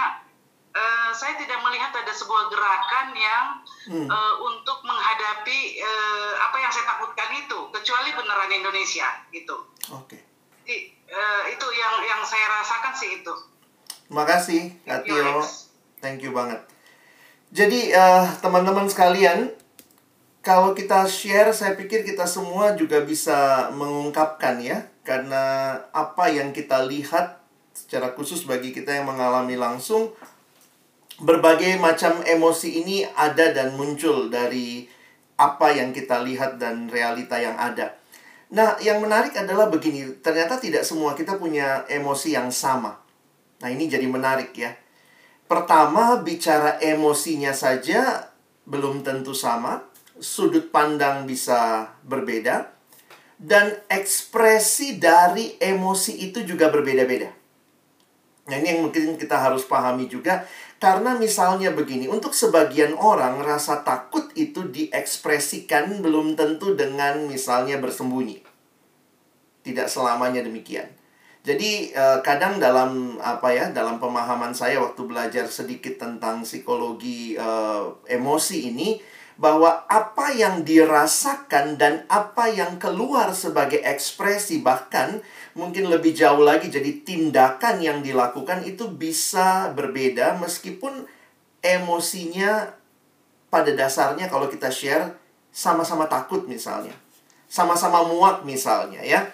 eh, 0.71 1.11
saya 1.11 1.35
tidak 1.35 1.59
melihat 1.61 1.91
ada 1.91 2.13
sebuah 2.15 2.47
gerakan 2.47 3.11
yang 3.11 3.45
Hmm. 3.81 4.07
eh, 4.07 4.33
untuk 4.39 4.79
menghadapi 4.81 5.59
eh, 5.75 6.31
apa 6.39 6.55
yang 6.55 6.71
saya 6.71 6.85
takutkan 6.87 7.27
itu 7.35 7.59
kecuali 7.69 8.13
beneran 8.13 8.51
Indonesia 8.53 9.09
gitu 9.29 9.67
Oke. 9.91 10.15
Jadi, 10.61 10.75
eh, 11.09 11.43
itu 11.49 11.67
yang 11.73 11.95
yang 12.05 12.21
saya 12.23 12.45
rasakan 12.53 12.93
sih 12.93 13.19
itu 13.19 13.33
Terima 14.11 14.27
kasih, 14.27 14.75
Kak 14.83 15.07
Thank 15.07 15.07
you, 15.07 15.15
Tio. 15.15 15.23
Alex. 15.23 15.47
Thank 16.03 16.19
you 16.19 16.31
banget. 16.35 16.59
Jadi 17.55 17.95
uh, 17.95 18.27
teman-teman 18.43 18.83
sekalian, 18.91 19.55
kalau 20.43 20.75
kita 20.75 21.07
share, 21.07 21.55
saya 21.55 21.79
pikir 21.79 22.03
kita 22.03 22.27
semua 22.27 22.75
juga 22.75 22.99
bisa 23.07 23.71
mengungkapkan 23.71 24.59
ya, 24.59 24.83
karena 25.07 25.79
apa 25.95 26.27
yang 26.27 26.51
kita 26.51 26.83
lihat 26.91 27.39
secara 27.71 28.11
khusus 28.11 28.43
bagi 28.43 28.75
kita 28.75 28.99
yang 28.99 29.07
mengalami 29.07 29.55
langsung, 29.55 30.11
berbagai 31.23 31.79
macam 31.79 32.19
emosi 32.27 32.83
ini 32.83 33.07
ada 33.15 33.55
dan 33.55 33.79
muncul 33.79 34.27
dari 34.27 34.91
apa 35.39 35.71
yang 35.71 35.95
kita 35.95 36.19
lihat 36.19 36.59
dan 36.59 36.91
realita 36.91 37.39
yang 37.39 37.55
ada. 37.55 37.95
Nah, 38.51 38.75
yang 38.83 38.99
menarik 38.99 39.31
adalah 39.39 39.71
begini, 39.71 40.19
ternyata 40.19 40.59
tidak 40.59 40.83
semua 40.83 41.15
kita 41.15 41.39
punya 41.39 41.87
emosi 41.87 42.35
yang 42.35 42.51
sama. 42.51 42.99
Nah, 43.61 43.69
ini 43.69 43.85
jadi 43.85 44.09
menarik 44.09 44.51
ya. 44.57 44.73
Pertama, 45.45 46.21
bicara 46.21 46.81
emosinya 46.81 47.53
saja 47.53 48.29
belum 48.65 49.05
tentu 49.05 49.37
sama, 49.37 49.85
sudut 50.17 50.69
pandang 50.73 51.25
bisa 51.29 51.91
berbeda, 52.05 52.71
dan 53.41 53.73
ekspresi 53.89 55.01
dari 55.01 55.57
emosi 55.57 56.29
itu 56.29 56.45
juga 56.45 56.69
berbeda-beda. 56.69 57.33
Nah, 58.49 58.55
ini 58.57 58.73
yang 58.73 58.81
mungkin 58.89 59.17
kita 59.17 59.37
harus 59.37 59.65
pahami 59.65 60.09
juga. 60.09 60.45
Karena 60.81 61.13
misalnya 61.13 61.69
begini, 61.69 62.09
untuk 62.09 62.33
sebagian 62.33 62.97
orang 62.97 63.37
rasa 63.45 63.85
takut 63.85 64.33
itu 64.33 64.65
diekspresikan 64.65 66.01
belum 66.01 66.33
tentu 66.33 66.73
dengan 66.73 67.29
misalnya 67.29 67.77
bersembunyi. 67.77 68.41
Tidak 69.61 69.85
selamanya 69.85 70.41
demikian. 70.41 71.00
Jadi 71.41 71.89
eh, 71.89 72.19
kadang 72.21 72.61
dalam 72.61 73.17
apa 73.17 73.49
ya, 73.49 73.73
dalam 73.73 73.97
pemahaman 73.97 74.53
saya 74.53 74.77
waktu 74.77 75.01
belajar 75.09 75.49
sedikit 75.49 75.97
tentang 75.97 76.45
psikologi 76.45 77.33
eh, 77.33 77.83
emosi 78.13 78.69
ini 78.69 79.01
bahwa 79.41 79.89
apa 79.89 80.29
yang 80.37 80.61
dirasakan 80.61 81.73
dan 81.81 82.05
apa 82.13 82.45
yang 82.45 82.77
keluar 82.77 83.33
sebagai 83.33 83.81
ekspresi 83.81 84.61
bahkan 84.61 85.17
mungkin 85.57 85.89
lebih 85.89 86.13
jauh 86.13 86.45
lagi 86.45 86.69
jadi 86.69 87.01
tindakan 87.01 87.81
yang 87.81 88.05
dilakukan 88.05 88.61
itu 88.61 88.85
bisa 88.93 89.73
berbeda 89.73 90.37
meskipun 90.37 91.09
emosinya 91.65 92.69
pada 93.49 93.73
dasarnya 93.73 94.29
kalau 94.29 94.45
kita 94.45 94.69
share 94.69 95.17
sama-sama 95.49 96.05
takut 96.05 96.45
misalnya. 96.45 96.93
Sama-sama 97.49 98.05
muak 98.05 98.45
misalnya 98.45 99.01
ya. 99.01 99.25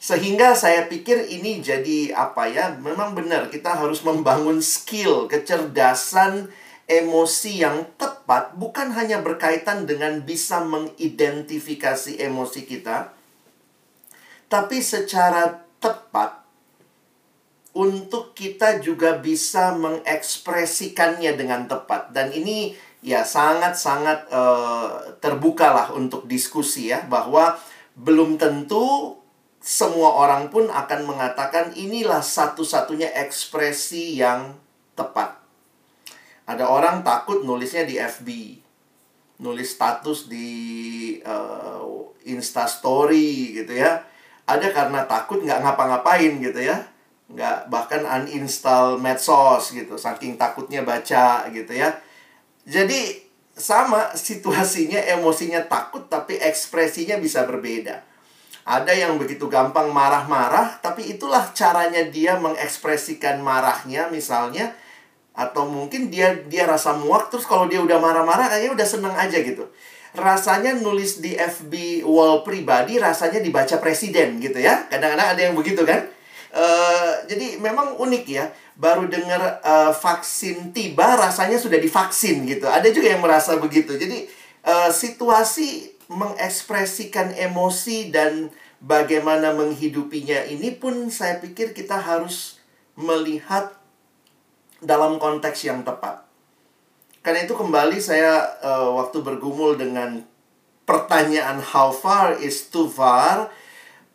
Sehingga 0.00 0.56
saya 0.56 0.88
pikir 0.88 1.28
ini 1.28 1.60
jadi 1.60 2.16
apa 2.16 2.48
ya? 2.48 2.72
Memang 2.80 3.12
benar 3.12 3.52
kita 3.52 3.76
harus 3.76 4.00
membangun 4.00 4.64
skill, 4.64 5.28
kecerdasan 5.28 6.48
emosi 6.88 7.60
yang 7.60 7.84
tepat 8.00 8.56
bukan 8.56 8.90
hanya 8.96 9.20
berkaitan 9.20 9.84
dengan 9.84 10.24
bisa 10.24 10.64
mengidentifikasi 10.64 12.16
emosi 12.16 12.64
kita, 12.64 13.12
tapi 14.50 14.82
secara 14.82 15.62
tepat 15.78 16.42
untuk 17.70 18.34
kita 18.34 18.82
juga 18.82 19.14
bisa 19.22 19.76
mengekspresikannya 19.78 21.38
dengan 21.38 21.70
tepat 21.70 22.10
dan 22.10 22.34
ini 22.34 22.74
ya 22.98 23.22
sangat-sangat 23.22 24.26
uh, 24.34 25.14
terbuka 25.22 25.70
lah 25.70 25.88
untuk 25.94 26.26
diskusi 26.26 26.90
ya 26.90 27.06
bahwa 27.06 27.54
belum 27.94 28.34
tentu 28.42 29.14
semua 29.60 30.16
orang 30.16 30.48
pun 30.48 30.72
akan 30.72 31.04
mengatakan 31.04 31.76
inilah 31.76 32.24
satu-satunya 32.24 33.12
ekspresi 33.12 34.16
yang 34.16 34.56
tepat. 34.96 35.36
Ada 36.48 36.64
orang 36.64 37.04
takut 37.04 37.44
nulisnya 37.44 37.84
di 37.84 38.00
FB, 38.00 38.28
nulis 39.44 39.76
status 39.76 40.32
di 40.32 40.48
uh, 41.20 41.84
Insta 42.24 42.64
Story 42.64 43.60
gitu 43.60 43.76
ya. 43.76 44.00
Ada 44.48 44.72
karena 44.72 45.04
takut 45.04 45.44
nggak 45.44 45.60
ngapa-ngapain 45.60 46.40
gitu 46.40 46.60
ya. 46.64 46.88
Nggak 47.28 47.68
bahkan 47.68 48.02
uninstall 48.02 48.96
medsos 48.96 49.76
gitu 49.76 50.00
saking 50.00 50.40
takutnya 50.40 50.82
baca 50.82 51.46
gitu 51.52 51.70
ya. 51.76 52.00
Jadi 52.64 53.28
sama 53.52 54.16
situasinya 54.16 54.98
emosinya 55.20 55.60
takut 55.68 56.08
tapi 56.08 56.40
ekspresinya 56.40 57.20
bisa 57.20 57.44
berbeda 57.44 58.09
ada 58.64 58.92
yang 58.92 59.16
begitu 59.16 59.48
gampang 59.48 59.88
marah-marah 59.92 60.80
tapi 60.84 61.16
itulah 61.16 61.52
caranya 61.56 62.04
dia 62.08 62.36
mengekspresikan 62.36 63.40
marahnya 63.40 64.08
misalnya 64.12 64.76
atau 65.32 65.64
mungkin 65.64 66.10
dia 66.12 66.36
dia 66.50 66.66
rasa 66.68 66.92
muak 66.96 67.32
terus 67.32 67.48
kalau 67.48 67.70
dia 67.70 67.80
udah 67.80 67.96
marah-marah 67.96 68.50
kayaknya 68.50 68.76
udah 68.76 68.86
seneng 68.86 69.14
aja 69.16 69.40
gitu 69.40 69.68
rasanya 70.14 70.74
nulis 70.74 71.22
di 71.22 71.38
FB 71.38 72.02
wall 72.02 72.42
pribadi 72.42 72.98
rasanya 72.98 73.38
dibaca 73.38 73.78
presiden 73.78 74.42
gitu 74.42 74.58
ya. 74.58 74.90
Kadang-kadang 74.90 75.28
ada 75.36 75.40
yang 75.40 75.54
begitu 75.54 75.86
kan. 75.86 76.10
Uh, 76.50 77.14
jadi 77.30 77.62
memang 77.62 77.94
unik 77.98 78.24
ya. 78.26 78.50
Baru 78.74 79.06
dengar 79.06 79.60
uh, 79.62 79.92
vaksin 79.94 80.72
tiba 80.74 81.14
rasanya 81.14 81.60
sudah 81.60 81.78
divaksin 81.78 82.42
gitu. 82.48 82.66
Ada 82.66 82.90
juga 82.90 83.14
yang 83.14 83.22
merasa 83.22 83.54
begitu. 83.60 83.94
Jadi 83.94 84.26
uh, 84.66 84.90
situasi 84.90 85.89
mengekspresikan 86.10 87.30
emosi 87.38 88.10
dan 88.10 88.50
bagaimana 88.82 89.54
menghidupinya 89.54 90.42
ini 90.50 90.74
pun 90.74 91.06
saya 91.06 91.38
pikir 91.38 91.70
kita 91.70 92.02
harus 92.02 92.58
melihat 92.98 93.78
dalam 94.82 95.22
konteks 95.22 95.62
yang 95.62 95.86
tepat. 95.86 96.26
Karena 97.20 97.46
itu 97.46 97.54
kembali 97.54 98.00
saya 98.02 98.58
uh, 98.64 98.96
waktu 98.96 99.22
bergumul 99.22 99.76
dengan 99.78 100.24
pertanyaan 100.88 101.62
how 101.62 101.94
far 101.94 102.34
is 102.42 102.72
too 102.72 102.88
far, 102.88 103.52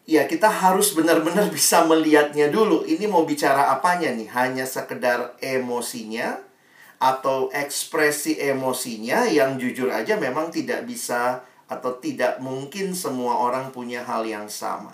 ya 0.03 0.27
kita 0.27 0.49
harus 0.51 0.91
benar-benar 0.91 1.47
bisa 1.53 1.85
melihatnya 1.87 2.51
dulu. 2.51 2.83
Ini 2.83 3.07
mau 3.07 3.23
bicara 3.23 3.71
apanya 3.71 4.11
nih? 4.11 4.27
Hanya 4.33 4.65
sekedar 4.67 5.37
emosinya 5.39 6.43
atau 6.99 7.53
ekspresi 7.53 8.41
emosinya 8.41 9.29
yang 9.29 9.61
jujur 9.61 9.93
aja 9.93 10.17
memang 10.17 10.49
tidak 10.49 10.87
bisa 10.89 11.45
atau 11.65 11.97
tidak 11.97 12.37
mungkin 12.37 12.93
semua 12.93 13.41
orang 13.41 13.73
punya 13.73 14.05
hal 14.05 14.21
yang 14.25 14.45
sama. 14.45 14.93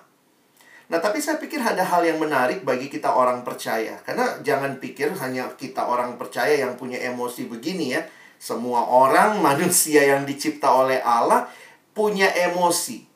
Nah, 0.92 1.00
tapi 1.00 1.24
saya 1.24 1.40
pikir 1.40 1.64
ada 1.64 1.88
hal 1.88 2.04
yang 2.04 2.20
menarik 2.20 2.68
bagi 2.68 2.92
kita 2.92 3.16
orang 3.16 3.48
percaya. 3.48 3.96
Karena 4.04 4.44
jangan 4.44 4.76
pikir 4.76 5.16
hanya 5.24 5.48
kita 5.56 5.88
orang 5.88 6.20
percaya 6.20 6.52
yang 6.52 6.76
punya 6.76 7.00
emosi 7.00 7.48
begini 7.48 7.96
ya. 7.96 8.04
Semua 8.36 8.84
orang 8.92 9.40
manusia 9.48 10.04
yang 10.04 10.28
dicipta 10.28 10.68
oleh 10.68 11.00
Allah 11.00 11.48
punya 11.96 12.28
emosi. 12.52 13.08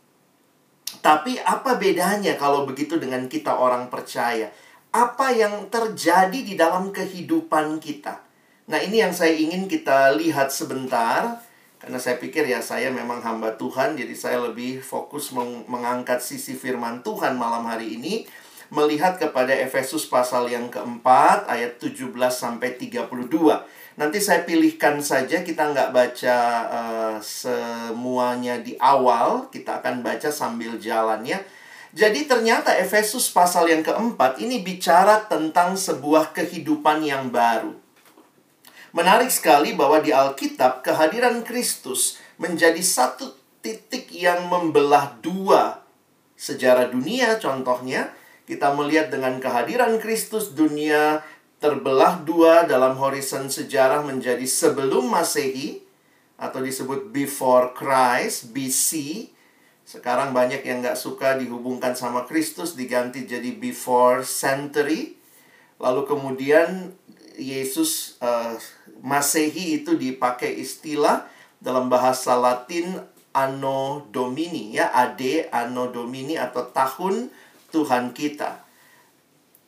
Tapi 1.03 1.35
apa 1.43 1.75
bedanya 1.75 2.39
kalau 2.39 2.63
begitu 2.63 2.95
dengan 2.95 3.27
kita 3.27 3.59
orang 3.59 3.91
percaya? 3.91 4.47
Apa 4.95 5.35
yang 5.35 5.67
terjadi 5.67 6.39
di 6.39 6.55
dalam 6.55 6.95
kehidupan 6.95 7.83
kita? 7.83 8.23
Nah, 8.71 8.79
ini 8.79 9.03
yang 9.03 9.11
saya 9.11 9.35
ingin 9.35 9.67
kita 9.67 10.15
lihat 10.15 10.47
sebentar 10.49 11.43
karena 11.85 12.01
saya 12.01 12.17
pikir 12.17 12.49
ya 12.49 12.65
saya 12.65 12.89
memang 12.89 13.21
hamba 13.21 13.53
Tuhan 13.61 13.93
jadi 13.93 14.09
saya 14.17 14.41
lebih 14.41 14.81
fokus 14.81 15.29
meng 15.29 15.69
mengangkat 15.69 16.17
sisi 16.17 16.57
firman 16.57 17.05
Tuhan 17.05 17.37
malam 17.37 17.61
hari 17.69 18.01
ini 18.01 18.25
melihat 18.73 19.21
kepada 19.21 19.53
Efesus 19.53 20.09
pasal 20.09 20.49
yang 20.49 20.73
keempat 20.73 21.45
ayat 21.45 21.77
17 21.77 22.09
sampai 22.33 22.73
32. 22.73 23.05
Nanti 24.01 24.17
saya 24.17 24.41
pilihkan 24.41 24.97
saja 24.97 25.45
kita 25.45 25.69
nggak 25.69 25.93
baca 25.93 26.37
uh, 26.73 27.15
semuanya 27.21 28.57
di 28.57 28.73
awal, 28.81 29.53
kita 29.53 29.77
akan 29.77 30.01
baca 30.01 30.33
sambil 30.33 30.81
jalannya. 30.81 31.37
Jadi 31.93 32.25
ternyata 32.25 32.73
Efesus 32.75 33.29
pasal 33.29 33.69
yang 33.69 33.85
keempat 33.85 34.41
ini 34.41 34.65
bicara 34.65 35.21
tentang 35.29 35.77
sebuah 35.77 36.33
kehidupan 36.33 37.05
yang 37.05 37.29
baru. 37.29 37.84
Menarik 38.95 39.27
sekali 39.27 39.75
bahwa 39.75 39.99
di 39.99 40.15
Alkitab 40.15 40.79
kehadiran 40.79 41.43
Kristus 41.43 42.15
menjadi 42.39 42.79
satu 42.79 43.35
titik 43.59 44.07
yang 44.15 44.47
membelah 44.47 45.19
dua 45.19 45.83
sejarah 46.39 46.87
dunia. 46.87 47.35
Contohnya 47.35 48.15
kita 48.47 48.71
melihat 48.71 49.11
dengan 49.11 49.35
kehadiran 49.43 49.99
Kristus 49.99 50.55
dunia 50.55 51.19
terbelah 51.59 52.23
dua 52.23 52.63
dalam 52.63 52.95
horizon 52.95 53.51
sejarah 53.51 53.99
menjadi 53.99 54.47
sebelum 54.47 55.11
Masehi 55.11 55.83
atau 56.39 56.63
disebut 56.63 57.11
before 57.11 57.75
Christ 57.75 58.55
BC 58.55 58.91
sekarang 59.85 60.31
banyak 60.31 60.63
yang 60.63 60.79
nggak 60.81 60.97
suka 60.97 61.35
dihubungkan 61.35 61.93
sama 61.99 62.23
Kristus 62.23 62.79
diganti 62.79 63.27
jadi 63.27 63.53
before 63.59 64.23
century. 64.23 65.19
Lalu 65.77 66.01
kemudian 66.07 66.95
Yesus 67.37 68.19
uh, 68.23 68.55
Masehi 69.03 69.81
itu 69.83 69.95
dipakai 69.95 70.55
istilah 70.55 71.27
dalam 71.61 71.87
bahasa 71.87 72.35
Latin 72.35 72.99
Anno 73.35 74.07
Domini 74.09 74.75
ya 74.75 74.91
AD 74.95 75.51
Anno 75.51 75.91
Domini 75.91 76.39
atau 76.39 76.71
tahun 76.71 77.29
Tuhan 77.75 78.15
kita. 78.15 78.63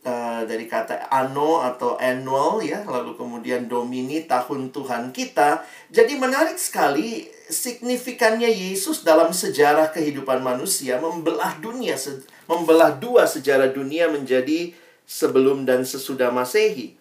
Uh, 0.08 0.48
dari 0.48 0.72
kata 0.72 1.12
anno 1.12 1.60
atau 1.60 2.00
annual 2.00 2.64
ya, 2.64 2.80
lalu 2.88 3.20
kemudian 3.20 3.68
domini 3.68 4.24
tahun 4.24 4.72
Tuhan 4.72 5.12
kita. 5.12 5.68
Jadi 5.92 6.16
menarik 6.16 6.56
sekali 6.56 7.28
signifikannya 7.52 8.48
Yesus 8.48 9.04
dalam 9.04 9.36
sejarah 9.36 9.92
kehidupan 9.92 10.40
manusia 10.40 10.96
membelah 11.04 11.60
dunia, 11.60 12.00
membelah 12.48 12.96
dua 12.96 13.28
sejarah 13.28 13.68
dunia 13.68 14.08
menjadi 14.08 14.72
sebelum 15.08 15.64
dan 15.64 15.88
sesudah 15.88 16.32
Masehi. 16.36 16.97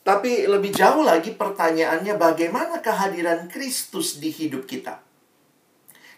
Tapi 0.00 0.48
lebih 0.48 0.72
jauh 0.72 1.04
lagi 1.04 1.36
pertanyaannya 1.36 2.16
bagaimana 2.16 2.80
kehadiran 2.80 3.52
Kristus 3.52 4.16
di 4.16 4.32
hidup 4.32 4.64
kita? 4.64 4.96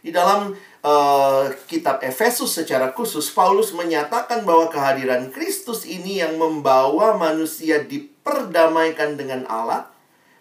Di 0.02 0.10
dalam 0.10 0.54
uh, 0.82 1.46
kitab 1.70 2.02
Efesus 2.02 2.50
secara 2.50 2.90
khusus, 2.90 3.30
Paulus 3.30 3.70
menyatakan 3.70 4.42
bahwa 4.42 4.66
kehadiran 4.66 5.30
Kristus 5.30 5.86
ini 5.86 6.18
yang 6.18 6.38
membawa 6.38 7.14
manusia 7.14 7.82
diperdamaikan 7.82 9.14
dengan 9.14 9.46
Allah 9.46 9.90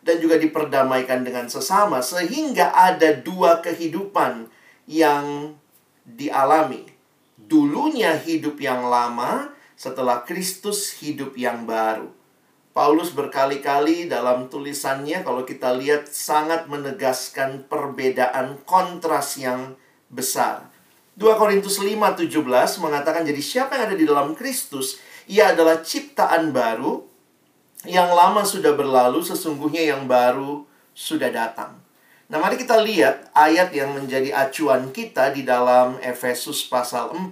dan 0.01 0.17
juga 0.17 0.41
diperdamaikan 0.41 1.21
dengan 1.21 1.45
sesama, 1.45 2.01
sehingga 2.01 2.73
ada 2.73 3.13
dua 3.13 3.61
kehidupan 3.61 4.49
yang 4.89 5.53
dialami. 6.01 6.89
Dulunya 7.37 8.17
hidup 8.17 8.57
yang 8.57 8.89
lama, 8.89 9.53
setelah 9.77 10.25
Kristus 10.25 10.97
hidup 10.97 11.37
yang 11.37 11.69
baru. 11.69 12.20
Paulus 12.71 13.11
berkali-kali 13.11 14.07
dalam 14.07 14.47
tulisannya 14.47 15.27
kalau 15.27 15.43
kita 15.43 15.75
lihat 15.75 16.07
sangat 16.07 16.71
menegaskan 16.71 17.67
perbedaan 17.67 18.63
kontras 18.63 19.35
yang 19.35 19.75
besar. 20.07 20.71
2 21.19 21.35
Korintus 21.35 21.83
5:17 21.83 22.31
mengatakan 22.79 23.27
jadi 23.27 23.43
siapa 23.43 23.75
yang 23.75 23.91
ada 23.91 23.97
di 23.99 24.07
dalam 24.07 24.31
Kristus 24.31 25.03
ia 25.27 25.51
adalah 25.51 25.83
ciptaan 25.83 26.55
baru 26.55 27.03
yang 27.83 28.07
lama 28.15 28.47
sudah 28.47 28.71
berlalu 28.71 29.19
sesungguhnya 29.19 29.91
yang 29.91 30.07
baru 30.07 30.63
sudah 30.95 31.27
datang. 31.27 31.75
Nah, 32.31 32.39
mari 32.39 32.55
kita 32.55 32.79
lihat 32.79 33.27
ayat 33.35 33.75
yang 33.75 33.91
menjadi 33.91 34.31
acuan 34.31 34.95
kita 34.95 35.35
di 35.35 35.43
dalam 35.43 35.99
Efesus 35.99 36.63
pasal 36.71 37.11
4 37.11 37.27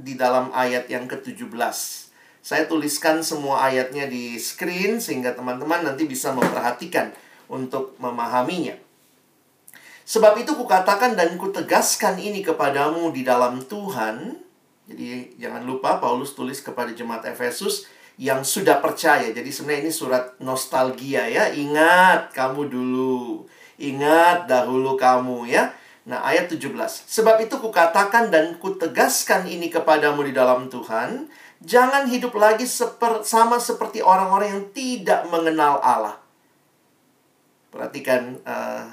di 0.00 0.16
dalam 0.16 0.48
ayat 0.56 0.88
yang 0.88 1.04
ke-17. 1.04 1.99
Saya 2.40 2.64
tuliskan 2.64 3.20
semua 3.20 3.68
ayatnya 3.68 4.08
di 4.08 4.40
screen 4.40 4.96
sehingga 4.98 5.36
teman-teman 5.36 5.84
nanti 5.84 6.08
bisa 6.08 6.32
memperhatikan 6.32 7.12
untuk 7.52 7.94
memahaminya. 8.00 8.76
Sebab 10.10 10.42
itu 10.42 10.56
kukatakan 10.58 11.14
dan 11.14 11.38
kutegaskan 11.38 12.18
ini 12.18 12.42
kepadamu 12.42 13.14
di 13.14 13.22
dalam 13.22 13.62
Tuhan. 13.62 14.42
Jadi 14.90 15.38
jangan 15.38 15.62
lupa 15.62 16.02
Paulus 16.02 16.34
tulis 16.34 16.58
kepada 16.58 16.90
jemaat 16.90 17.22
Efesus 17.30 17.86
yang 18.18 18.42
sudah 18.42 18.82
percaya. 18.82 19.30
Jadi 19.30 19.48
sebenarnya 19.54 19.86
ini 19.86 19.94
surat 19.94 20.34
nostalgia 20.42 21.30
ya. 21.30 21.54
Ingat 21.54 22.34
kamu 22.34 22.66
dulu. 22.66 23.46
Ingat 23.78 24.50
dahulu 24.50 24.98
kamu 24.98 25.46
ya. 25.46 25.70
Nah, 26.10 26.26
ayat 26.26 26.50
17. 26.50 26.74
Sebab 27.06 27.38
itu 27.44 27.60
kukatakan 27.62 28.34
dan 28.34 28.58
kutegaskan 28.58 29.46
ini 29.46 29.70
kepadamu 29.70 30.26
di 30.26 30.34
dalam 30.34 30.66
Tuhan, 30.66 31.30
Jangan 31.60 32.08
hidup 32.08 32.32
lagi 32.40 32.64
seper, 32.64 33.20
sama 33.20 33.60
seperti 33.60 34.00
orang-orang 34.00 34.48
yang 34.48 34.64
tidak 34.72 35.28
mengenal 35.28 35.76
Allah. 35.84 36.16
Perhatikan 37.68 38.40
uh, 38.48 38.88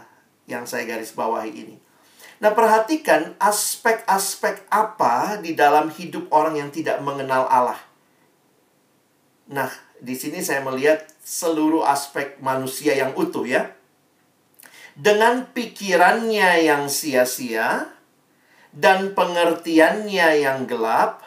yang 0.52 0.68
saya 0.68 0.84
garis 0.84 1.16
bawahi 1.16 1.52
ini. 1.52 1.76
Nah, 2.38 2.54
perhatikan 2.54 3.34
aspek-aspek 3.42 4.70
apa 4.70 5.42
di 5.42 5.58
dalam 5.58 5.90
hidup 5.90 6.30
orang 6.30 6.60
yang 6.60 6.70
tidak 6.70 7.02
mengenal 7.02 7.50
Allah. 7.50 7.80
Nah, 9.50 9.72
di 9.98 10.14
sini 10.14 10.46
saya 10.46 10.62
melihat 10.62 11.08
seluruh 11.26 11.82
aspek 11.88 12.38
manusia 12.44 12.94
yang 12.94 13.18
utuh 13.18 13.48
ya. 13.48 13.74
Dengan 14.94 15.50
pikirannya 15.50 16.68
yang 16.68 16.90
sia-sia 16.90 17.90
dan 18.74 19.18
pengertiannya 19.18 20.30
yang 20.42 20.70
gelap, 20.70 21.27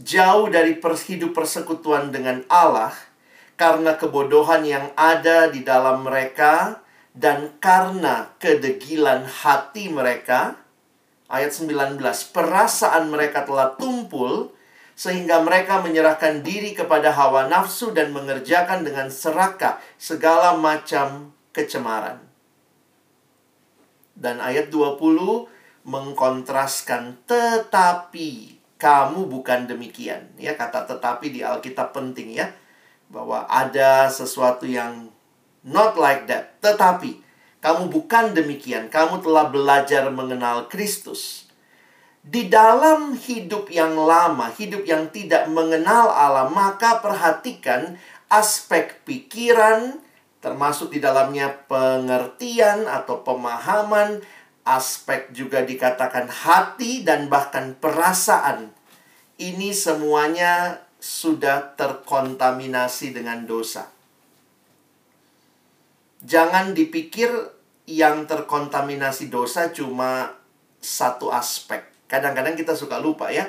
jauh 0.00 0.48
dari 0.48 0.80
hidup 0.80 1.32
persekutuan 1.36 2.08
dengan 2.12 2.44
Allah 2.48 2.92
karena 3.60 3.96
kebodohan 4.00 4.64
yang 4.64 4.88
ada 4.96 5.52
di 5.52 5.60
dalam 5.60 6.00
mereka 6.00 6.80
dan 7.12 7.52
karena 7.60 8.32
kedegilan 8.40 9.28
hati 9.28 9.92
mereka. 9.92 10.56
Ayat 11.30 11.54
19, 11.54 12.00
perasaan 12.34 13.06
mereka 13.06 13.46
telah 13.46 13.78
tumpul 13.78 14.50
sehingga 14.98 15.40
mereka 15.40 15.78
menyerahkan 15.78 16.42
diri 16.42 16.74
kepada 16.74 17.14
hawa 17.14 17.46
nafsu 17.46 17.94
dan 17.94 18.10
mengerjakan 18.10 18.82
dengan 18.82 19.08
serakah 19.08 19.78
segala 19.94 20.58
macam 20.58 21.30
kecemaran. 21.54 22.18
Dan 24.18 24.42
ayat 24.42 24.68
20 24.68 25.48
mengkontraskan 25.86 27.24
tetapi 27.24 28.59
kamu 28.80 29.28
bukan 29.28 29.68
demikian. 29.68 30.32
Ya, 30.40 30.56
kata 30.56 30.88
tetapi 30.88 31.28
di 31.28 31.44
Alkitab 31.44 31.92
penting 31.92 32.32
ya. 32.32 32.48
Bahwa 33.12 33.44
ada 33.44 34.08
sesuatu 34.08 34.64
yang 34.64 35.12
not 35.60 36.00
like 36.00 36.24
that. 36.24 36.56
Tetapi 36.64 37.20
kamu 37.60 37.92
bukan 37.92 38.32
demikian. 38.32 38.88
Kamu 38.88 39.20
telah 39.20 39.52
belajar 39.52 40.08
mengenal 40.08 40.66
Kristus. 40.72 41.44
Di 42.20 42.48
dalam 42.48 43.16
hidup 43.16 43.68
yang 43.72 43.96
lama, 43.96 44.52
hidup 44.52 44.84
yang 44.84 45.08
tidak 45.08 45.48
mengenal 45.48 46.12
Allah, 46.12 46.52
maka 46.52 47.00
perhatikan 47.00 47.96
aspek 48.28 49.00
pikiran, 49.08 50.00
termasuk 50.44 50.92
di 50.92 51.00
dalamnya 51.00 51.52
pengertian 51.64 52.84
atau 52.84 53.24
pemahaman, 53.24 54.20
aspek 54.64 55.32
juga 55.32 55.64
dikatakan 55.64 56.28
hati 56.28 57.02
dan 57.06 57.32
bahkan 57.32 57.76
perasaan. 57.78 58.72
Ini 59.40 59.72
semuanya 59.72 60.84
sudah 61.00 61.72
terkontaminasi 61.80 63.16
dengan 63.16 63.48
dosa. 63.48 63.88
Jangan 66.20 66.76
dipikir 66.76 67.32
yang 67.88 68.28
terkontaminasi 68.28 69.32
dosa 69.32 69.72
cuma 69.72 70.36
satu 70.76 71.32
aspek. 71.32 71.80
Kadang-kadang 72.04 72.52
kita 72.52 72.76
suka 72.76 73.00
lupa 73.00 73.32
ya. 73.32 73.48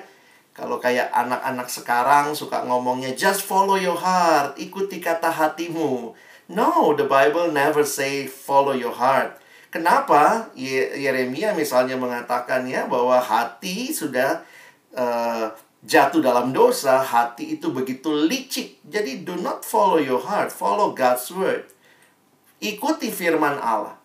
Kalau 0.55 0.79
kayak 0.79 1.11
anak-anak 1.11 1.67
sekarang 1.67 2.35
suka 2.35 2.63
ngomongnya 2.63 3.11
just 3.15 3.43
follow 3.43 3.75
your 3.75 3.95
heart, 3.99 4.55
ikuti 4.55 5.03
kata 5.03 5.31
hatimu. 5.31 6.15
No, 6.51 6.91
the 6.95 7.07
Bible 7.07 7.51
never 7.51 7.83
say 7.83 8.27
follow 8.27 8.75
your 8.75 8.95
heart. 8.95 9.40
Kenapa 9.71 10.51
Yeremia 10.53 11.55
misalnya 11.55 11.95
mengatakan 11.95 12.67
ya 12.67 12.91
bahwa 12.91 13.15
hati 13.15 13.95
sudah 13.95 14.43
uh, 14.91 15.47
jatuh 15.79 16.19
dalam 16.19 16.51
dosa, 16.51 16.99
hati 16.99 17.55
itu 17.55 17.71
begitu 17.71 18.11
licik. 18.11 18.83
Jadi 18.83 19.23
do 19.23 19.39
not 19.39 19.63
follow 19.63 19.97
your 19.97 20.19
heart, 20.19 20.51
follow 20.51 20.91
God's 20.91 21.31
word. 21.31 21.63
Ikuti 22.59 23.09
firman 23.09 23.57
Allah. 23.63 23.95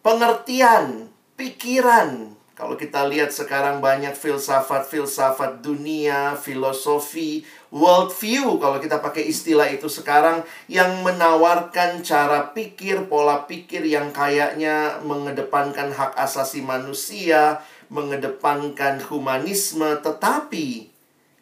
Pengertian, 0.00 1.10
pikiran, 1.34 2.38
kalau 2.54 2.78
kita 2.78 3.10
lihat 3.10 3.34
sekarang 3.34 3.82
banyak 3.82 4.14
filsafat-filsafat 4.14 5.58
dunia, 5.58 6.38
filosofi, 6.38 7.42
world 7.74 8.14
view 8.14 8.62
kalau 8.62 8.78
kita 8.78 9.02
pakai 9.02 9.26
istilah 9.26 9.66
itu 9.66 9.90
sekarang 9.90 10.46
yang 10.70 11.02
menawarkan 11.02 12.06
cara 12.06 12.54
pikir, 12.54 13.10
pola 13.10 13.50
pikir 13.50 13.82
yang 13.82 14.14
kayaknya 14.14 15.02
mengedepankan 15.02 15.90
hak 15.90 16.14
asasi 16.14 16.62
manusia, 16.62 17.58
mengedepankan 17.90 19.02
humanisme, 19.10 19.90
tetapi 19.98 20.86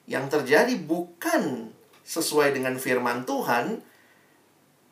yang 0.09 0.33
terjadi 0.33 0.73
bukan 0.81 1.69
sesuai 2.03 2.57
dengan 2.57 2.81
firman 2.81 3.29
Tuhan, 3.29 3.85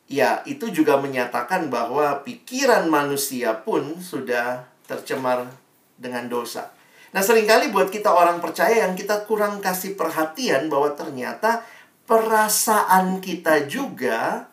ya 0.05 0.45
itu 0.45 0.69
juga 0.69 1.01
menyatakan 1.01 1.73
bahwa 1.73 2.21
pikiran 2.21 2.85
manusia 2.85 3.57
pun 3.65 3.97
sudah 3.97 4.69
tercemar 4.85 5.49
dengan 5.97 6.29
dosa. 6.29 6.69
Nah, 7.11 7.19
sering 7.19 7.43
kali 7.43 7.67
buat 7.75 7.91
kita 7.91 8.07
orang 8.07 8.39
percaya 8.39 8.87
yang 8.87 8.95
kita 8.95 9.27
kurang 9.27 9.59
kasih 9.59 9.99
perhatian 9.99 10.71
bahwa 10.71 10.95
ternyata 10.95 11.67
perasaan 12.07 13.19
kita 13.19 13.67
juga 13.67 14.47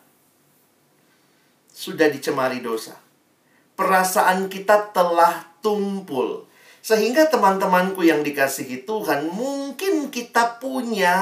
sudah 1.71 2.11
dicemari 2.11 2.59
dosa. 2.59 2.99
Perasaan 3.79 4.51
kita 4.51 4.91
telah 4.91 5.55
tumpul. 5.63 6.51
Sehingga 6.83 7.31
teman-temanku 7.31 8.03
yang 8.03 8.27
dikasihi 8.27 8.83
Tuhan, 8.83 9.31
mungkin 9.31 10.11
kita 10.11 10.59
punya 10.59 11.15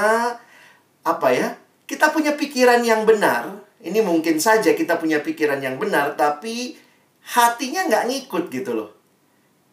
apa 1.05 1.29
ya? 1.37 1.53
Kita 1.85 2.09
punya 2.09 2.33
pikiran 2.33 2.81
yang 2.81 3.05
benar. 3.05 3.61
Ini 3.77 4.01
mungkin 4.01 4.41
saja 4.41 4.73
kita 4.73 4.97
punya 4.97 5.21
pikiran 5.21 5.61
yang 5.61 5.77
benar, 5.77 6.17
tapi 6.17 6.73
hatinya 7.21 7.85
nggak 7.85 8.05
ngikut 8.09 8.49
gitu 8.49 8.73
loh 8.73 8.96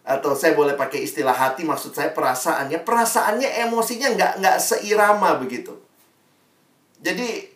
atau 0.04 0.36
saya 0.36 0.52
boleh 0.52 0.76
pakai 0.76 1.00
istilah 1.08 1.32
hati 1.32 1.64
maksud 1.64 1.96
saya 1.96 2.12
perasaannya 2.12 2.84
perasaannya 2.84 3.64
emosinya 3.64 4.12
nggak 4.12 4.32
nggak 4.40 4.56
seirama 4.60 5.40
begitu 5.40 5.72
Jadi 7.04 7.52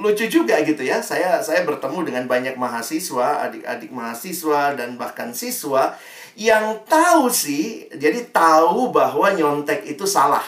lucu 0.00 0.26
juga 0.26 0.58
gitu 0.64 0.82
ya. 0.82 1.04
Saya 1.04 1.38
saya 1.44 1.62
bertemu 1.62 2.10
dengan 2.10 2.24
banyak 2.26 2.56
mahasiswa, 2.56 3.46
adik-adik 3.46 3.92
mahasiswa 3.94 4.74
dan 4.74 4.96
bahkan 4.96 5.30
siswa 5.36 5.94
yang 6.34 6.80
tahu 6.88 7.28
sih, 7.28 7.86
jadi 7.92 8.32
tahu 8.32 8.90
bahwa 8.90 9.28
nyontek 9.36 9.84
itu 9.84 10.08
salah. 10.08 10.42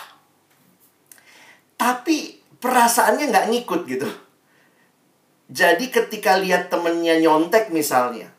Tapi 1.76 2.40
perasaannya 2.58 3.28
nggak 3.28 3.48
ngikut 3.52 3.80
gitu. 3.84 4.08
Jadi 5.52 5.92
ketika 5.92 6.40
lihat 6.40 6.72
temennya 6.72 7.20
nyontek 7.20 7.68
misalnya, 7.68 8.31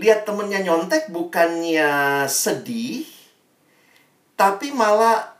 lihat 0.00 0.24
temennya 0.24 0.64
nyontek 0.64 1.12
bukannya 1.12 2.24
sedih, 2.24 3.04
tapi 4.34 4.72
malah 4.72 5.36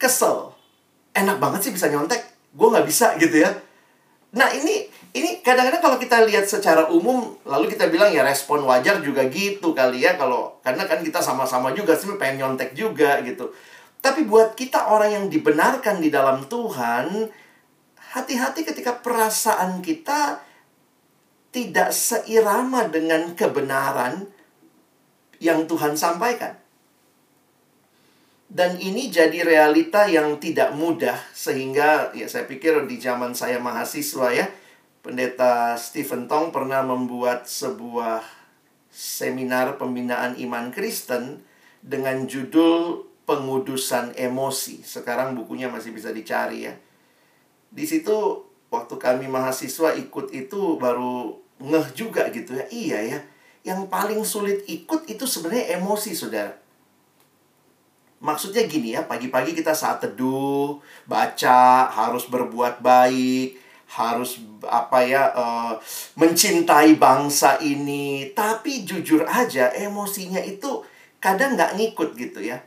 kesel. 0.00 0.56
Enak 1.12 1.36
banget 1.36 1.68
sih 1.68 1.72
bisa 1.76 1.92
nyontek, 1.92 2.24
gue 2.56 2.68
nggak 2.72 2.88
bisa 2.88 3.12
gitu 3.20 3.44
ya. 3.44 3.52
Nah 4.34 4.48
ini 4.50 4.88
ini 5.14 5.44
kadang-kadang 5.44 5.78
kalau 5.78 5.98
kita 6.00 6.26
lihat 6.26 6.48
secara 6.48 6.90
umum 6.90 7.38
lalu 7.46 7.70
kita 7.70 7.86
bilang 7.86 8.10
ya 8.10 8.26
respon 8.26 8.66
wajar 8.66 8.98
juga 8.98 9.22
gitu 9.30 9.70
kali 9.70 10.02
ya 10.02 10.18
kalau 10.18 10.58
karena 10.66 10.90
kan 10.90 10.98
kita 11.06 11.22
sama-sama 11.22 11.70
juga 11.70 11.94
sih 11.94 12.10
pengen 12.18 12.42
nyontek 12.42 12.74
juga 12.74 13.22
gitu. 13.22 13.52
Tapi 14.02 14.26
buat 14.26 14.58
kita 14.58 14.90
orang 14.90 15.16
yang 15.16 15.26
dibenarkan 15.30 16.02
di 16.02 16.12
dalam 16.12 16.44
Tuhan, 16.44 17.30
hati-hati 18.12 18.66
ketika 18.66 19.00
perasaan 19.00 19.80
kita 19.80 20.42
tidak 21.54 21.94
seirama 21.94 22.90
dengan 22.90 23.30
kebenaran 23.38 24.26
yang 25.38 25.70
Tuhan 25.70 25.94
sampaikan. 25.94 26.58
Dan 28.50 28.78
ini 28.82 29.10
jadi 29.10 29.46
realita 29.46 30.10
yang 30.10 30.42
tidak 30.42 30.74
mudah 30.74 31.14
sehingga 31.30 32.10
ya 32.14 32.26
saya 32.26 32.50
pikir 32.50 32.86
di 32.90 32.98
zaman 32.98 33.38
saya 33.38 33.62
mahasiswa 33.62 34.34
ya, 34.34 34.46
Pendeta 34.98 35.78
Stephen 35.78 36.26
Tong 36.26 36.50
pernah 36.50 36.82
membuat 36.82 37.46
sebuah 37.46 38.26
seminar 38.90 39.78
pembinaan 39.78 40.34
iman 40.42 40.74
Kristen 40.74 41.46
dengan 41.78 42.26
judul 42.26 43.06
Pengudusan 43.24 44.18
Emosi. 44.18 44.82
Sekarang 44.82 45.38
bukunya 45.38 45.70
masih 45.70 45.94
bisa 45.94 46.10
dicari 46.10 46.66
ya 46.66 46.74
di 47.74 47.84
situ 47.90 48.46
waktu 48.70 48.94
kami 48.94 49.26
mahasiswa 49.26 49.98
ikut 49.98 50.30
itu 50.30 50.78
baru 50.78 51.42
ngeh 51.64 51.86
juga 51.96 52.28
gitu 52.28 52.56
ya. 52.56 52.64
Iya 52.68 52.98
ya. 53.16 53.18
Yang 53.64 53.80
paling 53.88 54.20
sulit 54.22 54.62
ikut 54.68 55.08
itu 55.08 55.24
sebenarnya 55.24 55.80
emosi, 55.80 56.12
Saudara. 56.12 56.52
Maksudnya 58.20 58.64
gini 58.64 58.96
ya, 58.96 59.04
pagi-pagi 59.04 59.52
kita 59.52 59.76
saat 59.76 60.00
teduh, 60.00 60.80
baca, 61.04 61.88
harus 61.92 62.24
berbuat 62.28 62.80
baik, 62.80 63.60
harus 63.88 64.40
apa 64.64 65.04
ya 65.04 65.28
uh, 65.36 65.76
mencintai 66.16 66.96
bangsa 66.96 67.60
ini 67.60 68.32
tapi 68.32 68.82
jujur 68.82 69.28
aja 69.28 69.70
emosinya 69.76 70.40
itu 70.40 70.82
kadang 71.20 71.52
nggak 71.52 71.76
ngikut 71.76 72.16
gitu 72.16 72.40
ya 72.42 72.64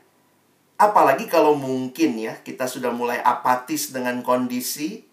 Apalagi 0.78 1.26
kalau 1.26 1.58
mungkin 1.58 2.22
ya, 2.22 2.38
kita 2.46 2.70
sudah 2.70 2.94
mulai 2.94 3.18
apatis 3.18 3.90
dengan 3.90 4.22
kondisi, 4.22 5.07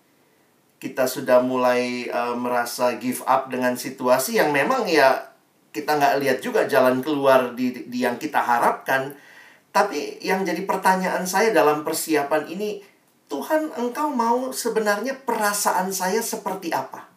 kita 0.85 1.09
sudah 1.09 1.41
mulai 1.41 2.13
uh, 2.13 2.37
merasa 2.37 3.01
give 3.01 3.25
up 3.25 3.49
dengan 3.49 3.73
situasi 3.73 4.37
yang 4.37 4.53
memang 4.53 4.85
ya 4.85 5.33
kita 5.73 5.97
nggak 5.97 6.21
lihat 6.21 6.39
juga 6.45 6.69
jalan 6.69 7.01
keluar 7.01 7.57
di, 7.57 7.89
di 7.89 8.05
yang 8.05 8.21
kita 8.21 8.45
harapkan. 8.45 9.17
Tapi 9.73 10.21
yang 10.21 10.45
jadi 10.45 10.61
pertanyaan 10.69 11.25
saya 11.25 11.51
dalam 11.51 11.83
persiapan 11.83 12.47
ini, 12.53 12.85
Tuhan 13.27 13.75
engkau 13.75 14.13
mau 14.13 14.53
sebenarnya 14.53 15.19
perasaan 15.25 15.89
saya 15.91 16.21
seperti 16.21 16.71
apa? 16.71 17.11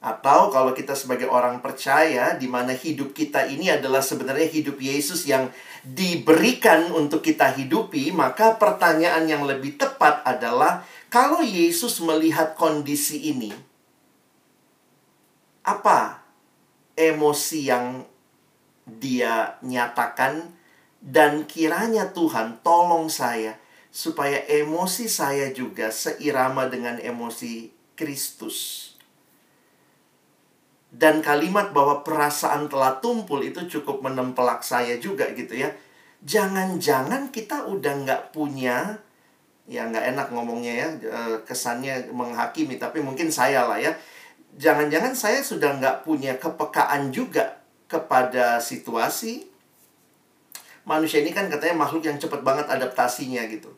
Atau 0.00 0.48
kalau 0.48 0.72
kita 0.72 0.96
sebagai 0.96 1.28
orang 1.28 1.60
percaya 1.60 2.32
di 2.32 2.48
mana 2.48 2.72
hidup 2.72 3.12
kita 3.12 3.44
ini 3.44 3.68
adalah 3.68 4.00
sebenarnya 4.00 4.48
hidup 4.48 4.80
Yesus 4.80 5.28
yang 5.28 5.52
diberikan 5.84 6.88
untuk 6.96 7.20
kita 7.20 7.52
hidupi, 7.52 8.08
maka 8.08 8.56
pertanyaan 8.56 9.28
yang 9.28 9.44
lebih 9.44 9.76
tepat 9.76 10.24
adalah 10.24 10.80
kalau 11.10 11.42
Yesus 11.42 11.98
melihat 12.00 12.54
kondisi 12.54 13.34
ini, 13.34 13.50
apa 15.66 16.22
emosi 16.94 17.66
yang 17.66 18.06
dia 18.86 19.58
nyatakan 19.60 20.54
dan 21.02 21.44
kiranya 21.50 22.14
Tuhan 22.14 22.62
tolong 22.62 23.10
saya 23.10 23.58
supaya 23.90 24.46
emosi 24.46 25.10
saya 25.10 25.50
juga 25.50 25.90
seirama 25.90 26.70
dengan 26.70 27.02
emosi 27.02 27.74
Kristus. 27.98 28.88
Dan 30.90 31.22
kalimat 31.22 31.70
bahwa 31.70 32.02
perasaan 32.02 32.66
telah 32.66 32.98
tumpul 32.98 33.46
itu 33.46 33.66
cukup 33.66 34.02
menempelak 34.02 34.66
saya 34.66 34.98
juga 34.98 35.30
gitu 35.34 35.54
ya. 35.54 35.70
Jangan-jangan 36.22 37.30
kita 37.30 37.70
udah 37.70 37.94
nggak 38.02 38.22
punya, 38.34 38.98
ya 39.70 39.86
nggak 39.86 40.18
enak 40.18 40.26
ngomongnya 40.34 40.74
ya, 40.74 40.88
eh, 41.06 41.36
kesannya 41.46 42.10
menghakimi, 42.10 42.74
tapi 42.82 42.98
mungkin 42.98 43.30
saya 43.30 43.70
lah 43.70 43.78
ya. 43.78 43.94
Jangan-jangan 44.58 45.14
saya 45.14 45.38
sudah 45.46 45.78
nggak 45.78 46.02
punya 46.02 46.34
kepekaan 46.42 47.14
juga 47.14 47.62
kepada 47.86 48.58
situasi. 48.58 49.46
Manusia 50.82 51.22
ini 51.22 51.30
kan 51.30 51.46
katanya 51.46 51.86
makhluk 51.86 52.02
yang 52.02 52.18
cepat 52.18 52.42
banget 52.42 52.66
adaptasinya 52.66 53.46
gitu. 53.46 53.70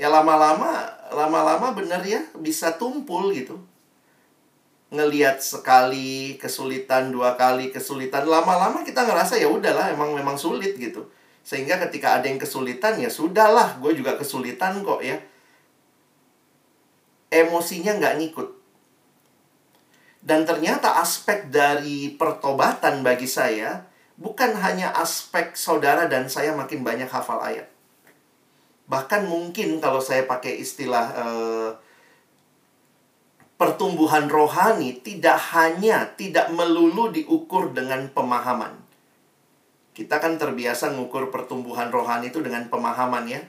Ya 0.00 0.08
lama-lama, 0.08 0.88
lama-lama 1.12 1.76
bener 1.76 2.00
ya 2.00 2.24
bisa 2.40 2.80
tumpul 2.80 3.36
gitu 3.36 3.60
ngelihat 4.90 5.38
sekali 5.38 6.34
kesulitan 6.34 7.14
dua 7.14 7.38
kali 7.38 7.70
kesulitan 7.70 8.26
lama-lama 8.26 8.82
kita 8.82 9.06
ngerasa 9.06 9.38
ya 9.38 9.46
udahlah 9.46 9.94
emang 9.94 10.18
memang 10.18 10.34
sulit 10.34 10.74
gitu 10.74 11.06
sehingga 11.40 11.80
ketika 11.88 12.20
ada 12.20 12.26
yang 12.28 12.38
kesulitan 12.38 13.00
ya 13.00 13.10
sudahlah 13.10 13.80
gue 13.80 13.96
juga 13.96 14.14
kesulitan 14.14 14.84
kok 14.84 15.00
ya. 15.00 15.18
Emosinya 17.30 17.96
nggak 17.96 18.16
ngikut. 18.20 18.48
Dan 20.20 20.44
ternyata 20.44 21.00
aspek 21.00 21.48
dari 21.48 22.12
pertobatan 22.12 23.00
bagi 23.00 23.24
saya 23.24 23.88
bukan 24.20 24.52
hanya 24.60 24.92
aspek 24.92 25.56
saudara 25.56 26.04
dan 26.04 26.28
saya 26.28 26.52
makin 26.52 26.84
banyak 26.84 27.08
hafal 27.08 27.40
ayat. 27.40 27.72
Bahkan 28.90 29.30
mungkin 29.30 29.80
kalau 29.80 30.02
saya 30.02 30.28
pakai 30.28 30.60
istilah 30.60 31.06
uh, 31.16 31.70
pertumbuhan 33.60 34.24
rohani 34.24 35.00
tidak 35.04 35.36
hanya 35.52 36.08
tidak 36.16 36.48
melulu 36.48 37.12
diukur 37.12 37.76
dengan 37.76 38.08
pemahaman. 38.08 38.79
Kita 39.90 40.22
kan 40.22 40.38
terbiasa 40.38 40.94
mengukur 40.94 41.28
pertumbuhan 41.28 41.90
rohani 41.90 42.30
itu 42.30 42.40
dengan 42.40 42.66
pemahaman 42.70 43.26
ya. 43.26 43.42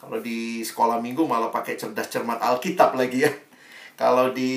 Kalau 0.00 0.18
di 0.18 0.64
sekolah 0.64 0.98
minggu 0.98 1.24
malah 1.28 1.52
pakai 1.52 1.76
cerdas 1.76 2.08
cermat 2.08 2.40
Alkitab 2.40 2.96
lagi 2.96 3.24
ya. 3.24 3.32
Kalau 4.00 4.32
di 4.32 4.52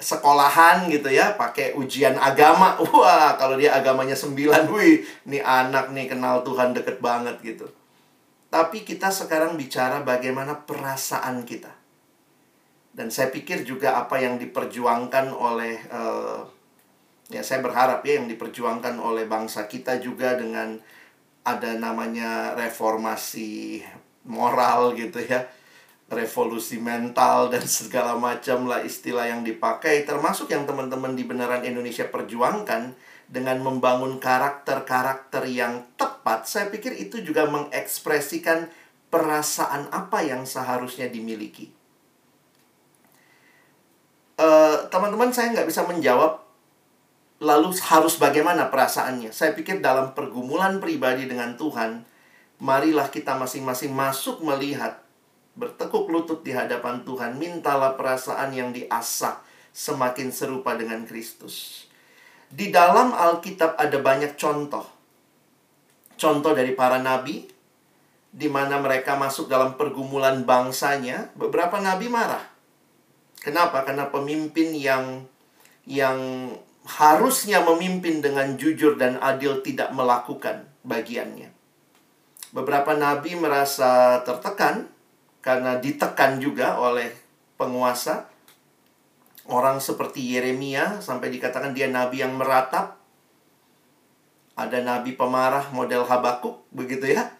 sekolahan 0.00 0.88
gitu 0.88 1.12
ya, 1.12 1.36
pakai 1.36 1.76
ujian 1.76 2.16
agama. 2.16 2.80
Wah, 2.88 3.36
kalau 3.36 3.60
dia 3.60 3.76
agamanya 3.76 4.16
sembilan, 4.16 4.72
wih, 4.72 5.04
ini 5.28 5.44
anak 5.44 5.92
nih 5.92 6.08
kenal 6.08 6.40
Tuhan 6.40 6.72
deket 6.72 7.04
banget 7.04 7.36
gitu. 7.44 7.68
Tapi 8.48 8.80
kita 8.80 9.12
sekarang 9.12 9.60
bicara 9.60 10.00
bagaimana 10.00 10.64
perasaan 10.64 11.44
kita 11.44 11.68
dan 12.96 13.12
saya 13.12 13.28
pikir 13.28 13.68
juga 13.68 14.00
apa 14.00 14.16
yang 14.16 14.40
diperjuangkan 14.40 15.28
oleh 15.28 15.76
uh, 15.92 16.48
ya 17.30 17.42
saya 17.42 17.62
berharap 17.62 18.06
ya 18.06 18.22
yang 18.22 18.30
diperjuangkan 18.30 18.98
oleh 19.02 19.26
bangsa 19.26 19.66
kita 19.66 19.98
juga 19.98 20.38
dengan 20.38 20.78
ada 21.46 21.78
namanya 21.78 22.58
reformasi 22.58 23.82
moral 24.26 24.98
gitu 24.98 25.22
ya. 25.22 25.46
Revolusi 26.06 26.78
mental 26.78 27.50
dan 27.50 27.66
segala 27.66 28.14
macam 28.14 28.70
lah 28.70 28.82
istilah 28.82 29.26
yang 29.26 29.42
dipakai. 29.42 30.06
Termasuk 30.06 30.54
yang 30.54 30.62
teman-teman 30.62 31.18
di 31.18 31.26
beneran 31.26 31.66
Indonesia 31.66 32.06
perjuangkan 32.06 32.94
dengan 33.26 33.58
membangun 33.58 34.22
karakter-karakter 34.22 35.50
yang 35.50 35.82
tepat. 35.98 36.46
Saya 36.46 36.70
pikir 36.70 36.94
itu 36.94 37.18
juga 37.26 37.50
mengekspresikan 37.50 38.70
perasaan 39.10 39.90
apa 39.90 40.22
yang 40.22 40.46
seharusnya 40.46 41.10
dimiliki. 41.10 41.74
Eh, 44.36 44.76
teman-teman 44.92 45.32
uh, 45.32 45.34
saya 45.34 45.50
nggak 45.56 45.66
bisa 45.66 45.82
menjawab 45.88 46.45
lalu 47.40 47.76
harus 47.84 48.16
bagaimana 48.16 48.72
perasaannya. 48.72 49.32
Saya 49.32 49.52
pikir 49.52 49.84
dalam 49.84 50.16
pergumulan 50.16 50.80
pribadi 50.80 51.28
dengan 51.28 51.56
Tuhan, 51.56 52.04
marilah 52.62 53.12
kita 53.12 53.36
masing-masing 53.36 53.92
masuk 53.92 54.40
melihat, 54.40 55.04
bertekuk 55.56 56.08
lutut 56.08 56.40
di 56.40 56.56
hadapan 56.56 57.04
Tuhan, 57.04 57.36
mintalah 57.36 57.96
perasaan 57.96 58.52
yang 58.56 58.72
diasah 58.72 59.44
semakin 59.76 60.32
serupa 60.32 60.72
dengan 60.72 61.04
Kristus. 61.04 61.84
Di 62.48 62.72
dalam 62.72 63.12
Alkitab 63.12 63.76
ada 63.76 63.98
banyak 64.00 64.38
contoh. 64.40 64.86
Contoh 66.16 66.56
dari 66.56 66.72
para 66.72 66.96
nabi, 66.96 67.44
di 68.32 68.48
mana 68.48 68.80
mereka 68.80 69.20
masuk 69.20 69.52
dalam 69.52 69.76
pergumulan 69.76 70.48
bangsanya, 70.48 71.28
beberapa 71.36 71.76
nabi 71.76 72.08
marah. 72.08 72.44
Kenapa? 73.36 73.84
Karena 73.84 74.08
pemimpin 74.08 74.72
yang 74.72 75.28
yang 75.86 76.18
harusnya 76.86 77.66
memimpin 77.66 78.22
dengan 78.22 78.54
jujur 78.54 78.94
dan 78.94 79.18
adil 79.18 79.58
tidak 79.60 79.90
melakukan 79.90 80.70
bagiannya. 80.86 81.50
Beberapa 82.54 82.94
nabi 82.94 83.34
merasa 83.34 84.22
tertekan 84.22 84.86
karena 85.42 85.82
ditekan 85.82 86.38
juga 86.38 86.78
oleh 86.78 87.10
penguasa. 87.58 88.30
Orang 89.46 89.78
seperti 89.78 90.34
Yeremia 90.34 90.98
sampai 90.98 91.30
dikatakan 91.30 91.74
dia 91.74 91.86
nabi 91.90 92.22
yang 92.22 92.34
meratap. 92.34 92.98
Ada 94.56 94.82
nabi 94.82 95.14
pemarah 95.14 95.70
model 95.70 96.06
Habakuk 96.06 96.66
begitu 96.74 97.12
ya. 97.14 97.30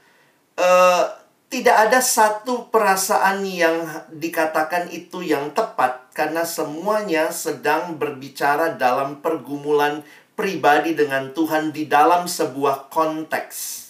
Uh, 0.54 1.25
tidak 1.46 1.76
ada 1.88 2.02
satu 2.02 2.66
perasaan 2.74 3.46
yang 3.46 3.86
dikatakan 4.10 4.90
itu 4.90 5.22
yang 5.22 5.54
tepat 5.54 6.10
karena 6.10 6.42
semuanya 6.42 7.30
sedang 7.30 7.94
berbicara 7.94 8.74
dalam 8.74 9.22
pergumulan 9.22 10.02
pribadi 10.34 10.98
dengan 10.98 11.30
Tuhan 11.30 11.70
di 11.70 11.86
dalam 11.86 12.26
sebuah 12.26 12.90
konteks. 12.90 13.86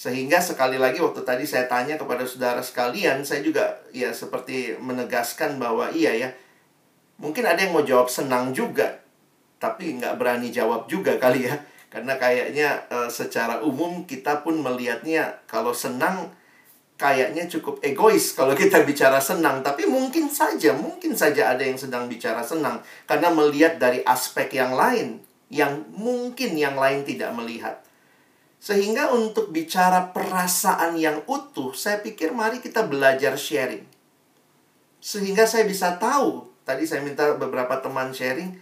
Sehingga 0.00 0.40
sekali 0.40 0.80
lagi 0.80 0.96
waktu 1.02 1.20
tadi 1.26 1.44
saya 1.44 1.68
tanya 1.68 2.00
kepada 2.00 2.24
saudara 2.24 2.64
sekalian, 2.64 3.20
saya 3.20 3.44
juga 3.44 3.76
ya 3.92 4.14
seperti 4.16 4.80
menegaskan 4.80 5.60
bahwa 5.60 5.92
iya 5.92 6.16
ya, 6.16 6.32
mungkin 7.20 7.44
ada 7.44 7.60
yang 7.60 7.76
mau 7.76 7.84
jawab 7.84 8.08
senang 8.08 8.56
juga, 8.56 8.96
tapi 9.60 10.00
nggak 10.00 10.16
berani 10.16 10.48
jawab 10.48 10.88
juga 10.88 11.20
kali 11.20 11.52
ya. 11.52 11.60
Karena 11.90 12.14
kayaknya 12.14 12.86
e, 12.86 13.10
secara 13.10 13.60
umum 13.66 14.06
kita 14.06 14.46
pun 14.46 14.62
melihatnya 14.62 15.42
kalau 15.50 15.74
senang 15.74 16.30
kayaknya 16.94 17.50
cukup 17.50 17.82
egois 17.82 18.38
kalau 18.38 18.54
kita 18.54 18.84
bicara 18.88 19.18
senang. 19.18 19.60
Tapi 19.66 19.90
mungkin 19.90 20.30
saja, 20.30 20.70
mungkin 20.72 21.18
saja 21.18 21.50
ada 21.50 21.66
yang 21.66 21.76
sedang 21.76 22.06
bicara 22.06 22.46
senang. 22.46 22.78
Karena 23.10 23.34
melihat 23.34 23.82
dari 23.82 24.06
aspek 24.06 24.54
yang 24.54 24.78
lain. 24.78 25.18
Yang 25.50 25.82
mungkin 25.98 26.54
yang 26.54 26.78
lain 26.78 27.02
tidak 27.02 27.34
melihat. 27.34 27.82
Sehingga 28.62 29.10
untuk 29.10 29.50
bicara 29.50 30.14
perasaan 30.14 30.94
yang 30.94 31.24
utuh, 31.26 31.72
saya 31.72 31.98
pikir 31.98 32.30
mari 32.30 32.62
kita 32.62 32.86
belajar 32.86 33.34
sharing. 33.34 33.82
Sehingga 35.00 35.48
saya 35.48 35.64
bisa 35.64 35.96
tahu, 35.96 36.44
tadi 36.62 36.84
saya 36.84 37.00
minta 37.00 37.34
beberapa 37.40 37.80
teman 37.80 38.12
sharing, 38.12 38.52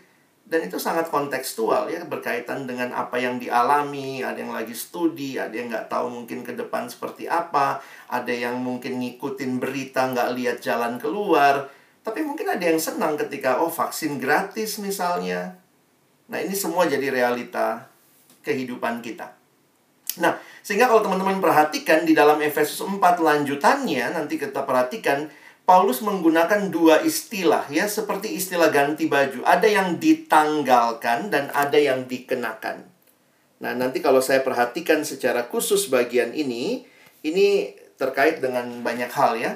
dan 0.49 0.65
itu 0.65 0.81
sangat 0.81 1.13
kontekstual 1.13 1.93
ya 1.93 2.09
berkaitan 2.09 2.65
dengan 2.65 2.97
apa 2.97 3.21
yang 3.21 3.37
dialami 3.37 4.25
ada 4.25 4.41
yang 4.41 4.57
lagi 4.57 4.73
studi 4.73 5.37
ada 5.37 5.53
yang 5.53 5.69
nggak 5.69 5.93
tahu 5.93 6.09
mungkin 6.09 6.41
ke 6.41 6.57
depan 6.57 6.89
seperti 6.89 7.29
apa 7.29 7.85
ada 8.09 8.33
yang 8.33 8.57
mungkin 8.57 8.97
ngikutin 9.05 9.61
berita 9.61 10.09
nggak 10.09 10.33
lihat 10.35 10.59
jalan 10.65 10.97
keluar. 10.97 11.69
Tapi 12.01 12.25
mungkin 12.25 12.49
ada 12.49 12.65
yang 12.65 12.81
senang 12.81 13.21
ketika 13.21 13.61
oh 13.61 13.69
vaksin 13.69 14.17
gratis 14.17 14.81
misalnya. 14.81 15.61
Nah 16.33 16.41
ini 16.41 16.57
semua 16.57 16.89
jadi 16.89 17.13
realita 17.13 17.85
kehidupan 18.41 19.05
kita. 19.05 19.37
Nah 20.25 20.41
sehingga 20.65 20.89
kalau 20.89 21.05
teman-teman 21.05 21.37
perhatikan 21.37 22.09
di 22.09 22.17
dalam 22.17 22.41
Efesus 22.41 22.81
4 22.81 22.97
lanjutannya 23.21 24.17
nanti 24.17 24.41
kita 24.41 24.65
perhatikan 24.65 25.29
Paulus 25.69 26.01
menggunakan 26.01 26.73
dua 26.73 27.05
istilah 27.05 27.69
ya 27.69 27.85
seperti 27.85 28.33
istilah 28.33 28.73
ganti 28.73 29.05
baju. 29.05 29.45
Ada 29.45 29.69
yang 29.69 30.01
ditanggalkan 30.01 31.29
dan 31.29 31.53
ada 31.53 31.77
yang 31.77 32.09
dikenakan. 32.09 32.89
Nah, 33.61 33.77
nanti 33.77 34.01
kalau 34.01 34.25
saya 34.25 34.41
perhatikan 34.41 35.05
secara 35.05 35.45
khusus 35.45 35.93
bagian 35.93 36.33
ini, 36.33 36.89
ini 37.21 37.77
terkait 38.01 38.41
dengan 38.41 38.81
banyak 38.81 39.13
hal 39.13 39.37
ya. 39.37 39.53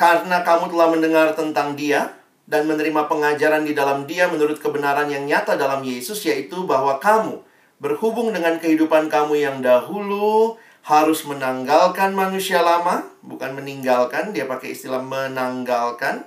Karena 0.00 0.40
kamu 0.40 0.72
telah 0.72 0.88
mendengar 0.88 1.28
tentang 1.36 1.76
dia 1.76 2.16
dan 2.48 2.64
menerima 2.64 3.04
pengajaran 3.12 3.68
di 3.68 3.76
dalam 3.76 4.08
dia 4.08 4.24
menurut 4.32 4.56
kebenaran 4.56 5.12
yang 5.12 5.28
nyata 5.28 5.60
dalam 5.60 5.84
Yesus 5.84 6.24
yaitu 6.24 6.64
bahwa 6.64 6.96
kamu 6.96 7.44
berhubung 7.76 8.32
dengan 8.32 8.56
kehidupan 8.56 9.12
kamu 9.12 9.36
yang 9.36 9.60
dahulu 9.60 10.56
harus 10.80 11.28
menanggalkan 11.28 12.16
manusia 12.16 12.64
lama, 12.64 13.04
bukan 13.20 13.52
meninggalkan, 13.56 14.32
dia 14.32 14.48
pakai 14.48 14.72
istilah 14.72 15.04
menanggalkan 15.04 16.24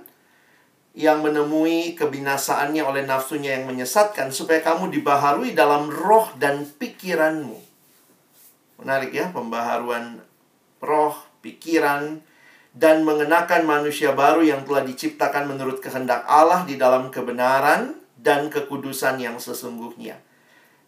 yang 0.93 1.25
menemui 1.25 1.97
kebinasaannya 1.97 2.85
oleh 2.85 3.03
nafsunya 3.09 3.57
yang 3.57 3.65
menyesatkan 3.65 4.29
supaya 4.29 4.61
kamu 4.61 4.93
dibaharui 4.93 5.57
dalam 5.57 5.89
roh 5.89 6.29
dan 6.37 6.69
pikiranmu. 6.69 7.57
Menarik 8.77 9.09
ya, 9.09 9.33
pembaharuan 9.33 10.21
roh, 10.77 11.17
pikiran 11.41 12.21
dan 12.73 13.01
mengenakan 13.05 13.65
manusia 13.65 14.13
baru 14.13 14.45
yang 14.45 14.65
telah 14.69 14.85
diciptakan 14.85 15.49
menurut 15.49 15.81
kehendak 15.81 16.25
Allah 16.29 16.65
di 16.65 16.77
dalam 16.77 17.09
kebenaran 17.09 17.97
dan 18.17 18.53
kekudusan 18.53 19.17
yang 19.17 19.41
sesungguhnya. 19.41 20.21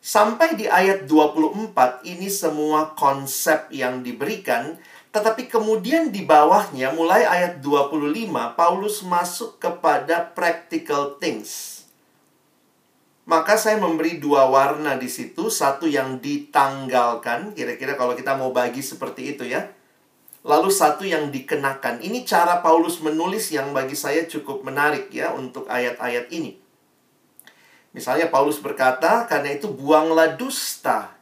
Sampai 0.06 0.54
di 0.54 0.70
ayat 0.70 1.10
24 1.10 2.06
ini 2.06 2.30
semua 2.30 2.94
konsep 2.94 3.74
yang 3.74 4.06
diberikan 4.06 4.78
tetapi 5.10 5.50
kemudian 5.50 6.14
di 6.14 6.22
bawahnya 6.22 6.94
mulai 6.94 7.26
ayat 7.26 7.58
25 7.58 8.14
Paulus 8.54 9.02
masuk 9.02 9.58
kepada 9.58 10.30
practical 10.38 11.18
things. 11.18 11.82
Maka 13.26 13.58
saya 13.58 13.82
memberi 13.82 14.22
dua 14.22 14.46
warna 14.46 14.94
di 14.94 15.10
situ, 15.10 15.50
satu 15.50 15.90
yang 15.90 16.22
ditanggalkan, 16.22 17.58
kira-kira 17.58 17.98
kalau 17.98 18.14
kita 18.14 18.38
mau 18.38 18.54
bagi 18.54 18.86
seperti 18.86 19.34
itu 19.34 19.50
ya. 19.50 19.74
Lalu 20.46 20.70
satu 20.70 21.02
yang 21.02 21.34
dikenakan. 21.34 22.06
Ini 22.06 22.22
cara 22.30 22.62
Paulus 22.62 23.02
menulis 23.02 23.50
yang 23.50 23.74
bagi 23.74 23.98
saya 23.98 24.30
cukup 24.30 24.62
menarik 24.62 25.10
ya 25.10 25.34
untuk 25.34 25.66
ayat-ayat 25.66 26.30
ini. 26.30 26.65
Misalnya 27.96 28.28
Paulus 28.28 28.60
berkata, 28.60 29.24
karena 29.24 29.56
itu 29.56 29.72
buanglah 29.72 30.36
dusta. 30.36 31.16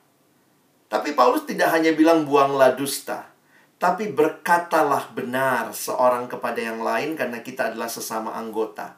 Tapi 0.89 1.13
Paulus 1.13 1.45
tidak 1.45 1.69
hanya 1.69 1.93
bilang 1.93 2.25
buanglah 2.25 2.73
dusta. 2.73 3.29
Tapi 3.77 4.09
berkatalah 4.09 5.13
benar 5.13 5.69
seorang 5.69 6.25
kepada 6.25 6.57
yang 6.57 6.81
lain 6.81 7.13
karena 7.13 7.45
kita 7.45 7.69
adalah 7.69 7.85
sesama 7.85 8.33
anggota. 8.33 8.97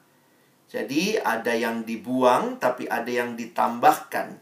Jadi 0.72 1.20
ada 1.20 1.52
yang 1.52 1.84
dibuang 1.84 2.64
tapi 2.64 2.88
ada 2.88 3.12
yang 3.12 3.36
ditambahkan. 3.36 4.40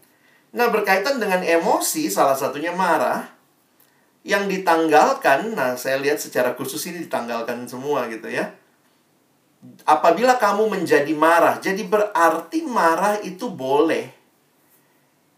Nah 0.53 0.67
berkaitan 0.69 1.17
dengan 1.17 1.41
emosi 1.41 2.13
salah 2.13 2.37
satunya 2.37 2.69
marah. 2.69 3.33
Yang 4.23 4.61
ditanggalkan, 4.61 5.51
nah 5.51 5.75
saya 5.75 5.99
lihat 5.99 6.15
secara 6.15 6.55
khusus 6.55 6.79
ini 6.87 7.03
ditanggalkan 7.03 7.67
semua 7.67 8.07
gitu 8.07 8.31
ya 8.31 8.55
apabila 9.83 10.39
kamu 10.39 10.71
menjadi 10.79 11.13
marah, 11.15 11.59
jadi 11.59 11.83
berarti 11.83 12.63
marah 12.67 13.19
itu 13.23 13.51
boleh. 13.51 14.11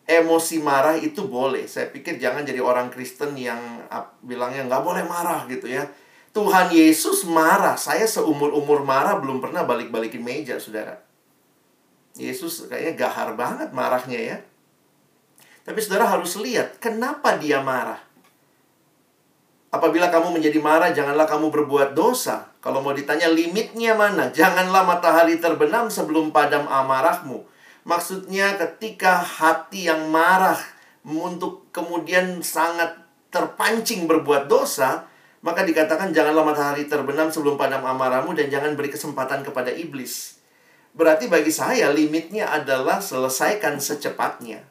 Emosi 0.06 0.62
marah 0.62 0.94
itu 1.02 1.26
boleh. 1.26 1.66
Saya 1.66 1.90
pikir 1.90 2.22
jangan 2.22 2.46
jadi 2.46 2.62
orang 2.62 2.94
Kristen 2.94 3.34
yang 3.34 3.58
bilangnya 4.22 4.70
nggak 4.70 4.84
boleh 4.86 5.02
marah 5.02 5.50
gitu 5.50 5.66
ya. 5.66 5.90
Tuhan 6.30 6.70
Yesus 6.70 7.26
marah. 7.26 7.74
Saya 7.74 8.06
seumur-umur 8.06 8.86
marah 8.86 9.18
belum 9.18 9.42
pernah 9.42 9.66
balik-balikin 9.66 10.22
meja, 10.22 10.62
saudara. 10.62 11.02
Yesus 12.14 12.70
kayaknya 12.70 12.94
gahar 13.02 13.34
banget 13.34 13.74
marahnya 13.74 14.20
ya. 14.22 14.38
Tapi 15.66 15.82
saudara 15.82 16.06
harus 16.06 16.38
lihat, 16.38 16.78
kenapa 16.78 17.42
dia 17.42 17.66
marah? 17.66 18.05
Apabila 19.74 20.08
kamu 20.08 20.40
menjadi 20.40 20.60
marah, 20.62 20.92
janganlah 20.96 21.28
kamu 21.28 21.52
berbuat 21.52 21.98
dosa. 21.98 22.48
Kalau 22.64 22.82
mau 22.82 22.96
ditanya 22.96 23.30
limitnya 23.30 23.94
mana? 23.94 24.32
Janganlah 24.32 24.88
matahari 24.88 25.38
terbenam 25.38 25.92
sebelum 25.92 26.34
padam 26.34 26.66
amarahmu. 26.66 27.44
Maksudnya 27.86 28.58
ketika 28.58 29.22
hati 29.22 29.86
yang 29.86 30.10
marah 30.10 30.58
untuk 31.06 31.70
kemudian 31.70 32.42
sangat 32.42 32.98
terpancing 33.30 34.10
berbuat 34.10 34.50
dosa, 34.50 35.06
maka 35.46 35.62
dikatakan 35.62 36.10
janganlah 36.10 36.42
matahari 36.42 36.90
terbenam 36.90 37.30
sebelum 37.30 37.54
padam 37.54 37.86
amarahmu 37.86 38.34
dan 38.34 38.50
jangan 38.50 38.74
beri 38.74 38.90
kesempatan 38.90 39.46
kepada 39.46 39.70
iblis. 39.70 40.42
Berarti 40.96 41.30
bagi 41.30 41.54
saya 41.54 41.94
limitnya 41.94 42.50
adalah 42.50 42.98
selesaikan 43.04 43.78
secepatnya. 43.78 44.66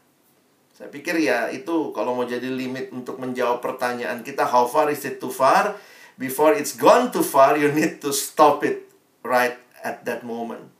Saya 0.74 0.90
pikir 0.90 1.22
ya 1.22 1.54
itu 1.54 1.94
kalau 1.94 2.18
mau 2.18 2.26
jadi 2.26 2.50
limit 2.50 2.90
untuk 2.90 3.22
menjawab 3.22 3.62
pertanyaan 3.62 4.26
kita 4.26 4.42
how 4.42 4.66
far 4.66 4.90
is 4.90 5.06
it 5.06 5.22
too 5.22 5.30
far? 5.30 5.78
before 6.18 6.54
it's 6.54 6.74
gone 6.78 7.10
too 7.10 7.22
far, 7.26 7.58
you 7.58 7.70
need 7.70 7.98
to 7.98 8.14
stop 8.14 8.62
it 8.62 8.90
right 9.26 9.58
at 9.82 10.06
that 10.06 10.22
moment. 10.22 10.70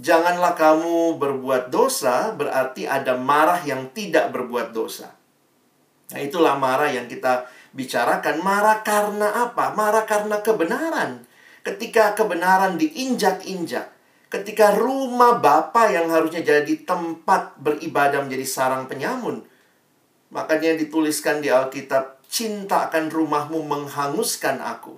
Janganlah 0.00 0.56
kamu 0.56 1.20
berbuat 1.20 1.68
dosa, 1.68 2.32
berarti 2.32 2.88
ada 2.88 3.20
marah 3.20 3.60
yang 3.68 3.92
tidak 3.92 4.32
berbuat 4.32 4.72
dosa. 4.72 5.12
Nah, 6.10 6.20
itulah 6.24 6.56
marah 6.56 6.88
yang 6.88 7.04
kita 7.04 7.44
bicarakan. 7.76 8.40
Marah 8.40 8.80
karena 8.80 9.28
apa? 9.44 9.76
Marah 9.76 10.08
karena 10.08 10.40
kebenaran. 10.40 11.28
Ketika 11.60 12.16
kebenaran 12.16 12.80
diinjak-injak, 12.80 13.92
ketika 14.30 14.78
rumah 14.78 15.42
Bapa 15.42 15.90
yang 15.90 16.08
harusnya 16.08 16.40
jadi 16.40 16.74
tempat 16.86 17.58
beribadah 17.58 18.22
menjadi 18.22 18.46
sarang 18.46 18.86
penyamun, 18.86 19.42
Makanya 20.30 20.78
dituliskan 20.78 21.42
di 21.42 21.50
Alkitab, 21.50 22.22
cinta 22.30 22.86
akan 22.86 23.10
rumahmu 23.10 23.66
menghanguskan 23.66 24.62
aku. 24.62 24.94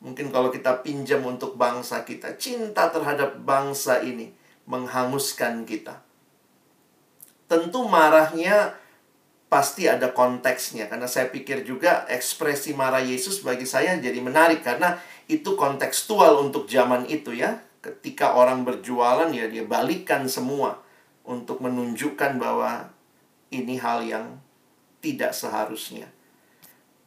Mungkin 0.00 0.32
kalau 0.32 0.48
kita 0.48 0.80
pinjam 0.80 1.20
untuk 1.24 1.56
bangsa 1.56 2.04
kita, 2.04 2.36
cinta 2.40 2.88
terhadap 2.88 3.40
bangsa 3.44 4.00
ini 4.00 4.32
menghanguskan 4.64 5.68
kita. 5.68 6.00
Tentu 7.44 7.84
marahnya 7.84 8.72
pasti 9.52 9.84
ada 9.84 10.10
konteksnya 10.16 10.88
karena 10.88 11.04
saya 11.04 11.28
pikir 11.28 11.62
juga 11.62 12.08
ekspresi 12.08 12.72
marah 12.72 13.04
Yesus 13.04 13.44
bagi 13.44 13.68
saya 13.68 14.00
jadi 14.00 14.16
menarik 14.18 14.64
karena 14.64 14.98
itu 15.28 15.54
kontekstual 15.54 16.40
untuk 16.40 16.64
zaman 16.64 17.04
itu 17.12 17.36
ya. 17.36 17.60
Ketika 17.84 18.32
orang 18.32 18.64
berjualan 18.64 19.28
ya 19.28 19.44
dia 19.44 19.68
balikan 19.68 20.24
semua 20.24 20.80
untuk 21.28 21.60
menunjukkan 21.60 22.40
bahwa 22.40 22.88
ini 23.52 23.76
hal 23.76 24.00
yang 24.00 24.40
tidak 25.04 25.36
seharusnya. 25.36 26.08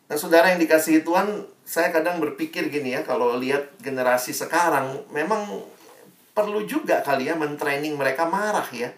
Nah, 0.07 0.15
saudara 0.15 0.53
yang 0.53 0.61
dikasihi 0.61 1.01
Tuhan, 1.01 1.49
saya 1.65 1.89
kadang 1.89 2.21
berpikir 2.21 2.69
gini 2.69 2.93
ya, 2.93 3.01
kalau 3.01 3.35
lihat 3.41 3.75
generasi 3.81 4.31
sekarang, 4.31 5.03
memang 5.11 5.65
perlu 6.31 6.63
juga 6.69 7.01
kali 7.01 7.27
ya 7.27 7.35
mentraining 7.35 7.97
mereka 7.97 8.29
marah 8.29 8.69
ya. 8.69 8.93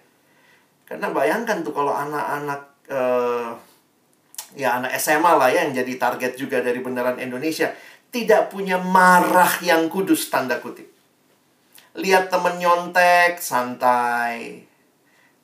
Karena 0.83 1.09
bayangkan 1.15 1.63
tuh 1.63 1.71
kalau 1.71 1.95
anak-anak 1.95 2.61
eh, 2.91 3.49
ya 4.59 4.81
anak 4.81 4.97
SMA 4.97 5.31
lah 5.37 5.49
ya 5.53 5.65
yang 5.65 5.73
jadi 5.77 5.93
target 6.01 6.33
juga 6.35 6.59
dari 6.59 6.81
beneran 6.81 7.21
Indonesia 7.21 7.69
tidak 8.09 8.49
punya 8.49 8.81
marah 8.81 9.61
yang 9.61 9.85
kudus 9.87 10.27
tanda 10.33 10.57
kutip. 10.57 10.88
Lihat 11.97 12.29
temen 12.29 12.61
nyontek 12.61 13.41
santai. 13.41 14.67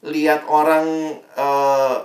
Lihat 0.06 0.46
orang 0.46 0.86
eh, 1.34 1.98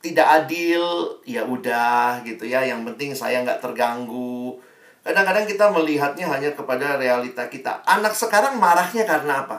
tidak 0.00 0.26
adil, 0.44 0.84
ya 1.28 1.44
udah 1.44 2.24
gitu 2.24 2.48
ya. 2.48 2.64
Yang 2.64 2.92
penting 2.92 3.10
saya 3.16 3.44
nggak 3.44 3.60
terganggu. 3.60 4.60
Kadang-kadang 5.00 5.48
kita 5.48 5.72
melihatnya 5.72 6.28
hanya 6.28 6.52
kepada 6.52 7.00
realita 7.00 7.48
kita. 7.48 7.80
Anak 7.88 8.12
sekarang 8.12 8.60
marahnya 8.60 9.08
karena 9.08 9.48
apa? 9.48 9.58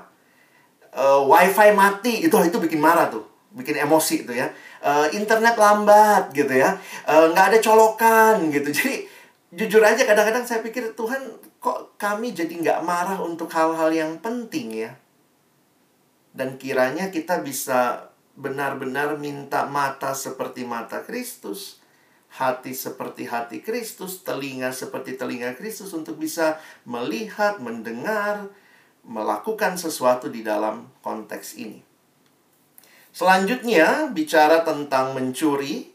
Uh, 0.92 1.24
wifi 1.24 1.72
mati 1.72 2.28
itu 2.28 2.36
itu 2.44 2.58
bikin 2.60 2.78
marah 2.84 3.08
tuh, 3.08 3.24
bikin 3.56 3.80
emosi 3.80 4.28
tuh 4.28 4.36
ya. 4.36 4.52
Uh, 4.84 5.08
internet 5.16 5.56
lambat 5.56 6.36
gitu 6.36 6.52
ya, 6.52 6.76
uh, 7.08 7.32
nggak 7.32 7.56
ada 7.56 7.58
colokan 7.64 8.52
gitu. 8.52 8.70
Jadi 8.78 9.08
jujur 9.56 9.82
aja 9.82 10.04
kadang-kadang 10.04 10.44
saya 10.44 10.60
pikir 10.60 10.92
Tuhan 10.94 11.20
kok 11.62 11.95
kami 12.01 12.34
jadi 12.34 12.49
nggak 12.49 12.82
marah 12.82 13.22
untuk 13.22 13.53
hal-hal 13.53 13.93
yang 13.93 14.18
penting 14.18 14.74
ya. 14.74 14.97
Dan 16.34 16.57
kiranya 16.57 17.14
kita 17.14 17.45
bisa 17.45 18.09
benar-benar 18.34 19.22
minta 19.22 19.70
mata 19.70 20.18
seperti 20.18 20.66
mata 20.66 21.05
Kristus, 21.05 21.78
hati 22.34 22.74
seperti 22.74 23.30
hati 23.30 23.62
Kristus, 23.62 24.26
telinga 24.26 24.74
seperti 24.74 25.20
telinga 25.20 25.53
Kristus 25.53 25.93
untuk 25.93 26.18
bisa 26.18 26.57
melihat, 26.88 27.62
mendengar, 27.62 28.49
melakukan 29.05 29.78
sesuatu 29.78 30.32
di 30.32 30.41
dalam 30.41 30.89
konteks 31.05 31.59
ini. 31.62 31.84
Selanjutnya, 33.12 34.07
bicara 34.09 34.64
tentang 34.64 35.12
mencuri. 35.12 35.91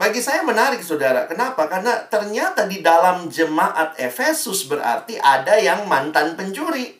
Bagi 0.00 0.24
saya 0.24 0.40
menarik, 0.40 0.80
saudara. 0.80 1.28
Kenapa? 1.28 1.68
Karena 1.68 2.00
ternyata 2.08 2.64
di 2.64 2.80
dalam 2.80 3.28
jemaat 3.28 4.00
Efesus 4.00 4.64
berarti 4.64 5.20
ada 5.20 5.60
yang 5.60 5.84
mantan 5.84 6.40
pencuri. 6.40 6.96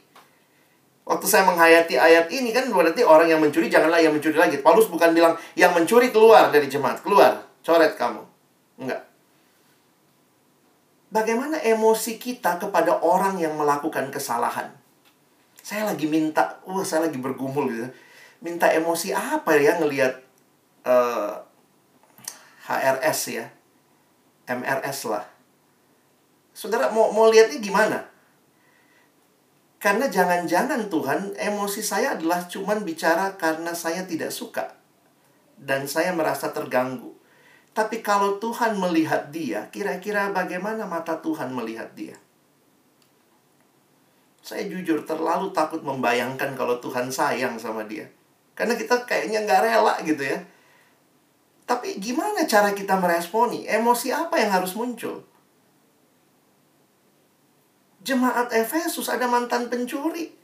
Waktu 1.09 1.25
saya 1.25 1.49
menghayati 1.49 1.97
ayat 1.97 2.29
ini 2.29 2.53
kan 2.53 2.69
berarti 2.69 3.01
orang 3.01 3.33
yang 3.33 3.41
mencuri 3.41 3.73
janganlah 3.73 4.05
yang 4.05 4.13
mencuri 4.13 4.37
lagi. 4.37 4.61
Paulus 4.61 4.85
bukan 4.93 5.17
bilang 5.17 5.33
yang 5.57 5.73
mencuri 5.73 6.13
keluar 6.13 6.53
dari 6.53 6.69
jemaat, 6.69 7.01
keluar, 7.01 7.41
coret 7.65 7.97
kamu. 7.97 8.21
Enggak. 8.85 9.09
Bagaimana 11.09 11.57
emosi 11.57 12.21
kita 12.21 12.61
kepada 12.61 13.01
orang 13.01 13.41
yang 13.41 13.57
melakukan 13.57 14.13
kesalahan? 14.13 14.77
Saya 15.65 15.89
lagi 15.89 16.05
minta, 16.05 16.61
wah 16.69 16.85
saya 16.85 17.09
lagi 17.09 17.17
bergumul 17.17 17.65
gitu. 17.73 17.89
Minta 18.45 18.69
emosi 18.69 19.17
apa 19.17 19.57
ya 19.57 19.81
ngelihat 19.81 20.21
eh, 20.85 21.33
HRS 22.67 23.21
ya, 23.33 23.47
MRS 24.49 25.09
lah. 25.09 25.25
Saudara 26.53 26.93
mau 26.93 27.15
mau 27.15 27.31
lihatnya 27.33 27.63
gimana? 27.63 27.99
Karena 29.81 30.13
jangan-jangan 30.13 30.93
Tuhan, 30.93 31.33
emosi 31.41 31.81
saya 31.81 32.13
adalah 32.13 32.45
cuman 32.45 32.85
bicara 32.85 33.41
karena 33.41 33.73
saya 33.73 34.05
tidak 34.05 34.29
suka. 34.29 34.77
Dan 35.57 35.89
saya 35.89 36.13
merasa 36.13 36.53
terganggu. 36.53 37.17
Tapi 37.73 38.05
kalau 38.05 38.37
Tuhan 38.37 38.77
melihat 38.77 39.33
dia, 39.33 39.73
kira-kira 39.73 40.29
bagaimana 40.37 40.85
mata 40.85 41.17
Tuhan 41.17 41.57
melihat 41.57 41.97
dia? 41.97 42.13
Saya 44.45 44.69
jujur 44.69 45.09
terlalu 45.09 45.49
takut 45.57 45.81
membayangkan 45.81 46.53
kalau 46.53 46.77
Tuhan 46.77 47.09
sayang 47.09 47.57
sama 47.57 47.89
dia. 47.89 48.05
Karena 48.53 48.77
kita 48.77 49.09
kayaknya 49.09 49.49
nggak 49.49 49.63
rela 49.65 49.95
gitu 50.05 50.21
ya. 50.21 50.45
Tapi 51.71 52.03
gimana 52.03 52.51
cara 52.51 52.75
kita 52.75 52.99
meresponi? 52.99 53.63
Emosi 53.63 54.11
apa 54.11 54.43
yang 54.43 54.51
harus 54.59 54.75
muncul? 54.75 55.23
Jemaat 58.03 58.51
Efesus 58.51 59.07
ada 59.07 59.31
mantan 59.31 59.71
pencuri. 59.71 60.35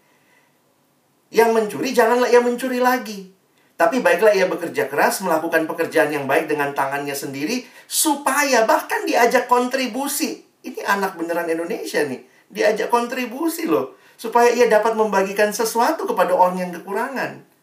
Yang 1.34 1.50
mencuri 1.50 1.90
janganlah 1.90 2.30
ia 2.30 2.38
mencuri 2.38 2.78
lagi. 2.78 3.34
Tapi 3.74 4.06
baiklah 4.06 4.38
ia 4.38 4.46
bekerja 4.46 4.86
keras 4.86 5.18
melakukan 5.26 5.66
pekerjaan 5.66 6.14
yang 6.14 6.30
baik 6.30 6.46
dengan 6.46 6.70
tangannya 6.78 7.18
sendiri 7.18 7.66
supaya 7.90 8.62
bahkan 8.62 9.02
diajak 9.02 9.50
kontribusi. 9.50 10.46
Ini 10.62 10.86
anak 10.86 11.18
beneran 11.18 11.50
Indonesia 11.50 12.06
nih. 12.06 12.22
Diajak 12.54 12.86
kontribusi 12.86 13.66
loh 13.66 13.98
supaya 14.14 14.54
ia 14.54 14.70
dapat 14.70 14.94
membagikan 14.94 15.50
sesuatu 15.50 16.06
kepada 16.06 16.38
orang 16.38 16.62
yang 16.62 16.70
kekurangan. 16.70 17.55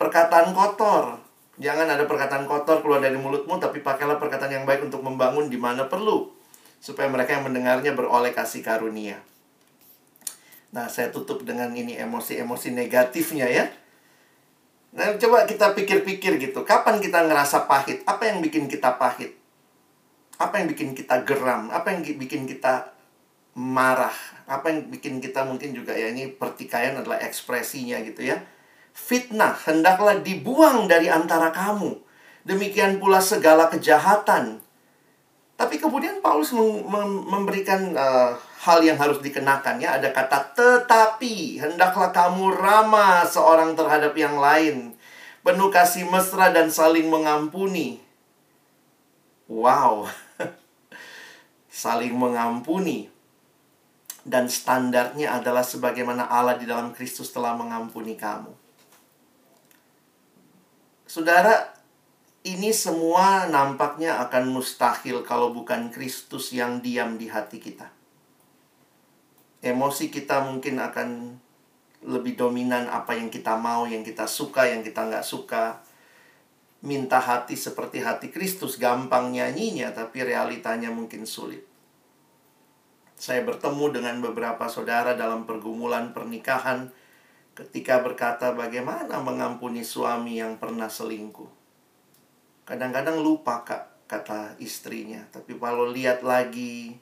Perkataan 0.00 0.56
kotor 0.56 1.20
Jangan 1.60 1.92
ada 1.92 2.08
perkataan 2.08 2.48
kotor 2.48 2.80
keluar 2.80 3.04
dari 3.04 3.20
mulutmu, 3.20 3.60
tapi 3.60 3.84
pakailah 3.84 4.16
perkataan 4.16 4.48
yang 4.48 4.64
baik 4.64 4.88
untuk 4.88 5.04
membangun 5.04 5.52
di 5.52 5.60
mana 5.60 5.84
perlu. 5.92 6.32
Supaya 6.80 7.12
mereka 7.12 7.36
yang 7.36 7.44
mendengarnya 7.44 7.92
beroleh 7.92 8.32
kasih 8.32 8.64
karunia. 8.64 9.20
Nah, 10.72 10.88
saya 10.88 11.12
tutup 11.12 11.44
dengan 11.44 11.68
ini 11.76 12.00
emosi-emosi 12.00 12.72
negatifnya 12.72 13.44
ya. 13.52 13.68
Nah, 14.96 15.20
coba 15.20 15.44
kita 15.44 15.76
pikir-pikir 15.76 16.40
gitu. 16.40 16.64
Kapan 16.64 16.96
kita 17.04 17.28
ngerasa 17.28 17.68
pahit? 17.68 18.08
Apa 18.08 18.32
yang 18.32 18.40
bikin 18.40 18.72
kita 18.72 18.96
pahit? 18.96 19.36
Apa 20.40 20.64
yang 20.64 20.72
bikin 20.72 20.96
kita 20.96 21.20
geram? 21.28 21.68
Apa 21.68 21.92
yang 21.92 22.00
bikin 22.00 22.48
kita 22.48 22.96
marah? 23.52 24.16
Apa 24.48 24.72
yang 24.72 24.88
bikin 24.88 25.20
kita 25.20 25.44
mungkin 25.44 25.76
juga 25.76 25.92
ya 25.92 26.08
ini 26.08 26.32
pertikaian 26.32 26.96
adalah 26.96 27.20
ekspresinya 27.20 28.00
gitu 28.00 28.24
ya 28.24 28.40
fitnah 29.00 29.56
hendaklah 29.64 30.20
dibuang 30.20 30.84
dari 30.84 31.08
antara 31.08 31.48
kamu. 31.48 31.96
Demikian 32.44 33.00
pula 33.00 33.20
segala 33.24 33.72
kejahatan. 33.72 34.60
Tapi 35.60 35.76
kemudian 35.76 36.24
Paulus 36.24 36.56
memberikan 36.56 37.92
uh, 37.92 38.32
hal 38.64 38.80
yang 38.80 38.96
harus 38.96 39.20
dikenakan 39.20 39.76
ya. 39.76 40.00
Ada 40.00 40.08
kata 40.08 40.56
tetapi 40.56 41.60
hendaklah 41.60 42.08
kamu 42.12 42.48
ramah 42.56 43.28
seorang 43.28 43.76
terhadap 43.76 44.16
yang 44.16 44.40
lain. 44.40 44.96
Penuh 45.44 45.68
kasih 45.68 46.08
mesra 46.08 46.48
dan 46.52 46.72
saling 46.72 47.08
mengampuni. 47.12 48.00
Wow. 49.48 50.08
saling 51.68 52.16
mengampuni. 52.16 53.12
Dan 54.24 54.48
standarnya 54.48 55.40
adalah 55.40 55.64
sebagaimana 55.64 56.28
Allah 56.28 56.56
di 56.56 56.64
dalam 56.64 56.92
Kristus 56.92 57.32
telah 57.32 57.52
mengampuni 57.56 58.16
kamu. 58.16 58.59
Saudara, 61.10 61.74
ini 62.46 62.70
semua 62.70 63.50
nampaknya 63.50 64.22
akan 64.22 64.54
mustahil 64.54 65.26
kalau 65.26 65.50
bukan 65.50 65.90
Kristus 65.90 66.54
yang 66.54 66.78
diam 66.78 67.18
di 67.18 67.26
hati 67.26 67.58
kita. 67.58 67.90
Emosi 69.58 70.06
kita 70.06 70.46
mungkin 70.46 70.78
akan 70.78 71.34
lebih 72.06 72.38
dominan 72.38 72.86
apa 72.86 73.18
yang 73.18 73.26
kita 73.26 73.58
mau, 73.58 73.90
yang 73.90 74.06
kita 74.06 74.30
suka, 74.30 74.70
yang 74.70 74.86
kita 74.86 75.10
nggak 75.10 75.26
suka. 75.26 75.82
Minta 76.86 77.18
hati 77.18 77.58
seperti 77.58 78.06
hati 78.06 78.30
Kristus, 78.30 78.78
gampang 78.78 79.34
nyanyinya, 79.34 79.90
tapi 79.90 80.22
realitanya 80.22 80.94
mungkin 80.94 81.26
sulit. 81.26 81.66
Saya 83.18 83.42
bertemu 83.42 83.98
dengan 83.98 84.22
beberapa 84.22 84.70
saudara 84.70 85.18
dalam 85.18 85.42
pergumulan 85.42 86.14
pernikahan 86.14 86.94
ketika 87.54 88.00
berkata 88.00 88.54
bagaimana 88.54 89.20
mengampuni 89.20 89.82
suami 89.82 90.38
yang 90.38 90.56
pernah 90.56 90.86
selingkuh. 90.86 91.50
Kadang-kadang 92.64 93.18
lupa 93.18 93.66
kak, 93.66 94.06
kata 94.06 94.54
istrinya. 94.62 95.22
Tapi 95.30 95.58
kalau 95.58 95.90
lihat 95.90 96.22
lagi, 96.22 96.98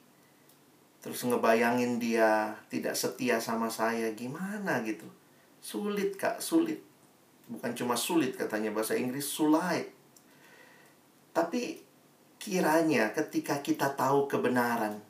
terus 0.99 1.21
ngebayangin 1.25 2.01
dia 2.01 2.57
tidak 2.69 2.97
setia 2.97 3.37
sama 3.37 3.69
saya, 3.69 4.13
gimana 4.17 4.81
gitu. 4.81 5.05
Sulit 5.61 6.17
kak, 6.17 6.41
sulit. 6.41 6.81
Bukan 7.49 7.73
cuma 7.73 7.97
sulit 7.97 8.37
katanya 8.37 8.69
bahasa 8.73 8.93
Inggris, 8.93 9.25
sulit. 9.25 9.89
Tapi 11.33 11.81
kiranya 12.41 13.13
ketika 13.13 13.61
kita 13.61 13.93
tahu 13.93 14.25
kebenaran, 14.25 15.01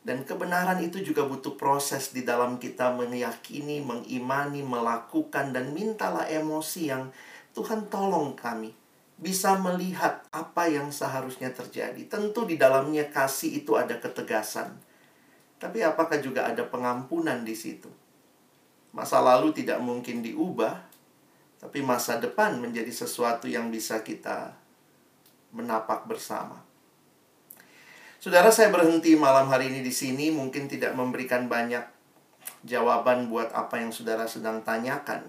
dan 0.00 0.24
kebenaran 0.24 0.80
itu 0.80 1.04
juga 1.04 1.28
butuh 1.28 1.60
proses 1.60 2.08
di 2.16 2.24
dalam 2.24 2.56
kita 2.56 2.88
meyakini, 2.96 3.84
mengimani, 3.84 4.64
melakukan, 4.64 5.52
dan 5.52 5.76
mintalah 5.76 6.24
emosi 6.24 6.88
yang 6.88 7.12
Tuhan 7.52 7.92
tolong 7.92 8.32
kami 8.32 8.72
bisa 9.20 9.60
melihat 9.60 10.24
apa 10.32 10.72
yang 10.72 10.88
seharusnya 10.88 11.52
terjadi. 11.52 12.00
Tentu 12.08 12.48
di 12.48 12.56
dalamnya 12.56 13.12
kasih 13.12 13.60
itu 13.60 13.76
ada 13.76 14.00
ketegasan. 14.00 14.72
Tapi 15.60 15.84
apakah 15.84 16.16
juga 16.24 16.48
ada 16.48 16.64
pengampunan 16.64 17.44
di 17.44 17.52
situ? 17.52 17.92
Masa 18.96 19.20
lalu 19.20 19.52
tidak 19.52 19.84
mungkin 19.84 20.24
diubah, 20.24 20.80
tapi 21.60 21.84
masa 21.84 22.16
depan 22.16 22.56
menjadi 22.56 22.88
sesuatu 22.88 23.44
yang 23.44 23.68
bisa 23.68 24.00
kita 24.00 24.56
menapak 25.52 26.08
bersama. 26.08 26.69
Saudara, 28.20 28.52
saya 28.52 28.68
berhenti 28.68 29.16
malam 29.16 29.48
hari 29.48 29.72
ini 29.72 29.80
di 29.80 29.88
sini, 29.88 30.28
mungkin 30.28 30.68
tidak 30.68 30.92
memberikan 30.92 31.48
banyak 31.48 31.80
jawaban 32.68 33.32
buat 33.32 33.48
apa 33.56 33.80
yang 33.80 33.96
saudara 33.96 34.28
sedang 34.28 34.60
tanyakan. 34.60 35.24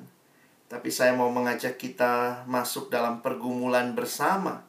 Tapi 0.67 0.91
saya 0.91 1.15
mau 1.15 1.31
mengajak 1.31 1.79
kita 1.79 2.43
masuk 2.51 2.91
dalam 2.91 3.23
pergumulan 3.23 3.95
bersama. 3.95 4.67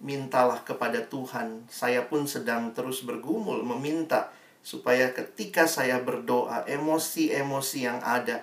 Mintalah 0.00 0.64
kepada 0.64 1.04
Tuhan. 1.04 1.68
Saya 1.68 2.08
pun 2.08 2.24
sedang 2.24 2.72
terus 2.72 3.04
bergumul 3.04 3.60
meminta 3.60 4.32
supaya 4.64 5.12
ketika 5.12 5.68
saya 5.68 6.00
berdoa, 6.00 6.64
emosi-emosi 6.64 7.78
yang 7.84 8.00
ada 8.00 8.40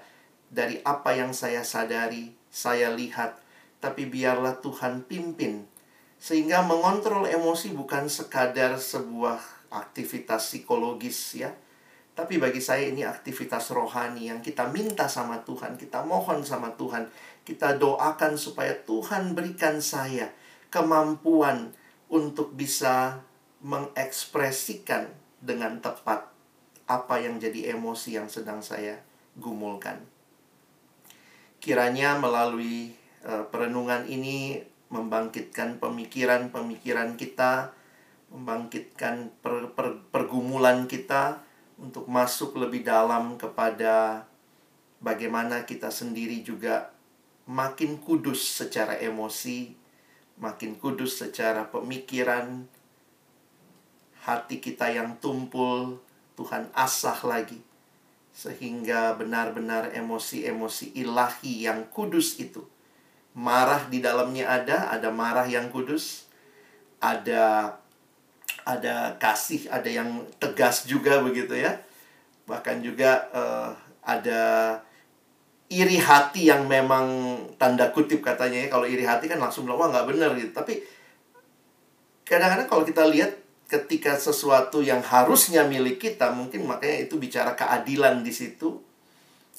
dari 0.53 0.77
apa 0.85 1.17
yang 1.17 1.33
saya 1.33 1.65
sadari, 1.65 2.37
saya 2.53 2.93
lihat, 2.93 3.41
tapi 3.81 4.05
biarlah 4.05 4.61
Tuhan 4.61 5.09
pimpin. 5.09 5.70
Sehingga 6.21 6.61
mengontrol 6.61 7.25
emosi 7.25 7.73
bukan 7.73 8.05
sekadar 8.05 8.77
sebuah 8.77 9.41
aktivitas 9.73 10.53
psikologis 10.53 11.41
ya. 11.41 11.49
Tapi 12.13 12.37
bagi 12.37 12.61
saya 12.61 12.85
ini 12.85 13.01
aktivitas 13.01 13.73
rohani 13.73 14.29
yang 14.29 14.43
kita 14.43 14.69
minta 14.69 15.09
sama 15.09 15.41
Tuhan, 15.41 15.79
kita 15.79 16.05
mohon 16.05 16.45
sama 16.45 16.69
Tuhan, 16.77 17.09
kita 17.41 17.81
doakan 17.81 18.37
supaya 18.37 18.77
Tuhan 18.85 19.33
berikan 19.33 19.81
saya 19.81 20.29
kemampuan 20.69 21.73
untuk 22.11 22.53
bisa 22.53 23.23
mengekspresikan 23.63 25.09
dengan 25.41 25.81
tepat 25.81 26.29
apa 26.85 27.15
yang 27.23 27.39
jadi 27.39 27.73
emosi 27.73 28.19
yang 28.19 28.27
sedang 28.27 28.59
saya 28.59 28.99
gumulkan. 29.39 30.03
Kiranya 31.63 32.19
melalui 32.19 32.91
uh, 33.23 33.47
perenungan 33.47 34.03
ini 34.11 34.59
membangkitkan 34.91 35.79
pemikiran-pemikiran 35.79 37.15
kita, 37.15 37.71
membangkitkan 38.27 39.31
per, 39.39 39.71
per, 39.71 40.03
pergumulan 40.11 40.85
kita 40.85 41.39
untuk 41.79 42.11
masuk 42.11 42.59
lebih 42.59 42.83
dalam 42.83 43.39
kepada 43.39 44.27
bagaimana 44.99 45.63
kita 45.63 45.89
sendiri 45.89 46.43
juga 46.43 46.91
makin 47.47 47.97
kudus 48.03 48.43
secara 48.43 48.99
emosi, 48.99 49.73
makin 50.37 50.75
kudus 50.75 51.23
secara 51.23 51.71
pemikiran, 51.71 52.67
hati 54.27 54.61
kita 54.61 54.91
yang 54.91 55.17
tumpul, 55.17 56.03
Tuhan 56.35 56.69
asah 56.75 57.17
lagi 57.25 57.71
sehingga 58.31 59.11
benar-benar 59.19 59.91
emosi-emosi 59.91 60.95
ilahi 60.95 61.67
yang 61.67 61.83
kudus 61.91 62.39
itu 62.39 62.63
marah 63.37 63.87
di 63.87 64.03
dalamnya 64.03 64.47
ada 64.47 64.91
ada 64.91 65.09
marah 65.09 65.47
yang 65.47 65.71
kudus 65.71 66.27
ada 66.99 67.77
ada 68.67 69.15
kasih 69.17 69.71
ada 69.71 69.87
yang 69.87 70.27
tegas 70.37 70.85
juga 70.85 71.23
begitu 71.23 71.55
ya 71.55 71.79
bahkan 72.45 72.83
juga 72.83 73.31
uh, 73.31 73.71
ada 74.03 74.77
iri 75.71 75.95
hati 75.95 76.51
yang 76.51 76.67
memang 76.67 77.39
tanda 77.55 77.89
kutip 77.95 78.19
katanya 78.19 78.67
ya 78.67 78.69
kalau 78.69 78.83
iri 78.83 79.07
hati 79.07 79.31
kan 79.31 79.39
langsung 79.39 79.63
bilang 79.63 79.79
wah 79.79 79.89
nggak 79.89 80.07
benar 80.11 80.35
gitu 80.35 80.51
tapi 80.51 80.83
kadang-kadang 82.27 82.67
kalau 82.67 82.83
kita 82.83 83.03
lihat 83.07 83.31
ketika 83.71 84.19
sesuatu 84.19 84.83
yang 84.83 84.99
harusnya 84.99 85.63
milik 85.63 86.03
kita, 86.03 86.35
mungkin 86.35 86.67
makanya 86.67 87.07
itu 87.07 87.15
bicara 87.15 87.55
keadilan 87.55 88.19
di 88.19 88.35
situ. 88.35 88.83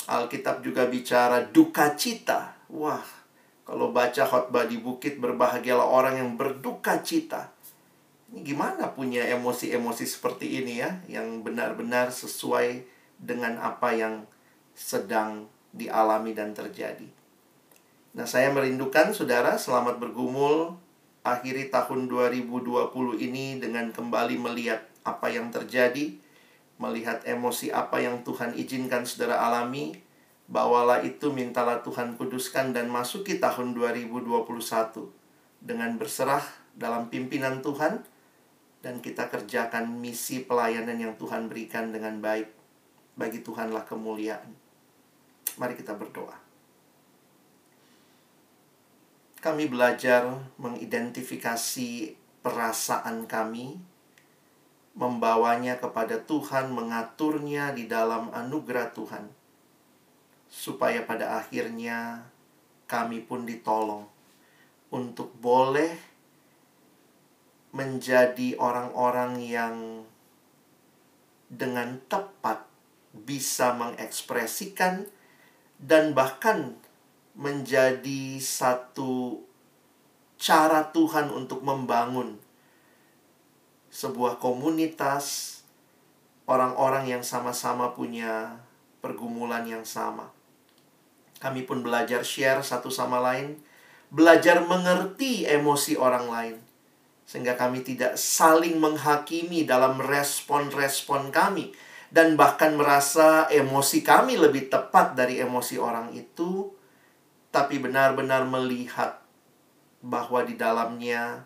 Alkitab 0.04 0.60
juga 0.60 0.84
bicara 0.84 1.48
duka 1.48 1.96
cita. 1.96 2.52
Wah, 2.68 3.00
kalau 3.72 3.88
baca 3.88 4.28
khotbah 4.28 4.68
di 4.68 4.76
bukit 4.76 5.16
berbahagialah 5.16 5.88
orang 5.88 6.20
yang 6.20 6.36
berduka 6.36 7.00
cita. 7.00 7.48
Ini 8.28 8.44
gimana 8.44 8.92
punya 8.92 9.24
emosi-emosi 9.32 10.04
seperti 10.04 10.60
ini 10.60 10.84
ya, 10.84 11.00
yang 11.08 11.40
benar-benar 11.40 12.12
sesuai 12.12 12.84
dengan 13.16 13.56
apa 13.64 13.96
yang 13.96 14.28
sedang 14.76 15.48
dialami 15.72 16.36
dan 16.36 16.52
terjadi. 16.52 17.08
Nah, 18.12 18.28
saya 18.28 18.52
merindukan 18.52 19.16
saudara 19.16 19.56
selamat 19.56 19.96
bergumul 19.96 20.76
akhiri 21.24 21.72
tahun 21.72 22.12
2020 22.12 22.92
ini 23.24 23.56
dengan 23.56 23.88
kembali 23.88 24.36
melihat 24.36 24.84
apa 25.00 25.32
yang 25.32 25.48
terjadi, 25.48 26.12
melihat 26.76 27.24
emosi 27.24 27.72
apa 27.72 28.04
yang 28.04 28.20
Tuhan 28.20 28.52
izinkan 28.52 29.08
saudara 29.08 29.40
alami, 29.40 29.96
bawalah 30.50 31.04
itu 31.06 31.30
mintalah 31.30 31.82
Tuhan 31.82 32.18
kuduskan 32.18 32.74
dan 32.74 32.90
masuki 32.90 33.38
tahun 33.38 33.74
2021 33.76 34.42
dengan 35.62 35.94
berserah 35.96 36.42
dalam 36.74 37.06
pimpinan 37.12 37.62
Tuhan 37.62 38.02
dan 38.82 38.98
kita 38.98 39.30
kerjakan 39.30 40.02
misi 40.02 40.42
pelayanan 40.42 40.98
yang 40.98 41.14
Tuhan 41.14 41.46
berikan 41.46 41.94
dengan 41.94 42.18
baik. 42.18 42.50
Bagi 43.14 43.44
Tuhanlah 43.44 43.86
kemuliaan. 43.86 44.50
Mari 45.60 45.78
kita 45.78 45.94
berdoa. 45.94 46.34
Kami 49.42 49.66
belajar 49.66 50.38
mengidentifikasi 50.58 52.14
perasaan 52.42 53.26
kami, 53.26 53.78
membawanya 54.94 55.78
kepada 55.78 56.18
Tuhan, 56.22 56.70
mengaturnya 56.70 57.74
di 57.74 57.90
dalam 57.90 58.30
anugerah 58.30 58.94
Tuhan, 58.94 59.28
supaya 60.52 61.00
pada 61.08 61.40
akhirnya 61.40 62.28
kami 62.84 63.24
pun 63.24 63.48
ditolong 63.48 64.04
untuk 64.92 65.32
boleh 65.40 65.96
menjadi 67.72 68.60
orang-orang 68.60 69.40
yang 69.40 69.76
dengan 71.48 71.96
tepat 72.04 72.68
bisa 73.16 73.72
mengekspresikan 73.72 75.08
dan 75.80 76.12
bahkan 76.12 76.76
menjadi 77.32 78.36
satu 78.36 79.40
cara 80.36 80.92
Tuhan 80.92 81.32
untuk 81.32 81.64
membangun 81.64 82.36
sebuah 83.88 84.36
komunitas 84.36 85.60
orang-orang 86.44 87.08
yang 87.08 87.24
sama-sama 87.24 87.96
punya 87.96 88.60
pergumulan 89.00 89.64
yang 89.64 89.84
sama. 89.84 90.28
Kami 91.42 91.66
pun 91.66 91.82
belajar 91.82 92.22
share 92.22 92.62
satu 92.62 92.86
sama 92.86 93.18
lain, 93.18 93.58
belajar 94.14 94.62
mengerti 94.62 95.42
emosi 95.42 95.98
orang 95.98 96.30
lain, 96.30 96.56
sehingga 97.26 97.58
kami 97.58 97.82
tidak 97.82 98.14
saling 98.14 98.78
menghakimi 98.78 99.66
dalam 99.66 99.98
respon-respon 99.98 101.34
kami, 101.34 101.74
dan 102.14 102.38
bahkan 102.38 102.78
merasa 102.78 103.50
emosi 103.50 104.06
kami 104.06 104.38
lebih 104.38 104.70
tepat 104.70 105.18
dari 105.18 105.42
emosi 105.42 105.82
orang 105.82 106.14
itu. 106.14 106.70
Tapi 107.50 107.82
benar-benar 107.82 108.46
melihat 108.46 109.18
bahwa 109.98 110.46
di 110.46 110.54
dalamnya 110.54 111.42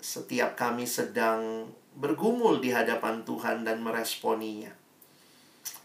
setiap 0.00 0.56
kami 0.56 0.88
sedang 0.88 1.68
bergumul 1.94 2.58
di 2.58 2.72
hadapan 2.72 3.22
Tuhan 3.22 3.62
dan 3.62 3.84
meresponinya. 3.84 4.83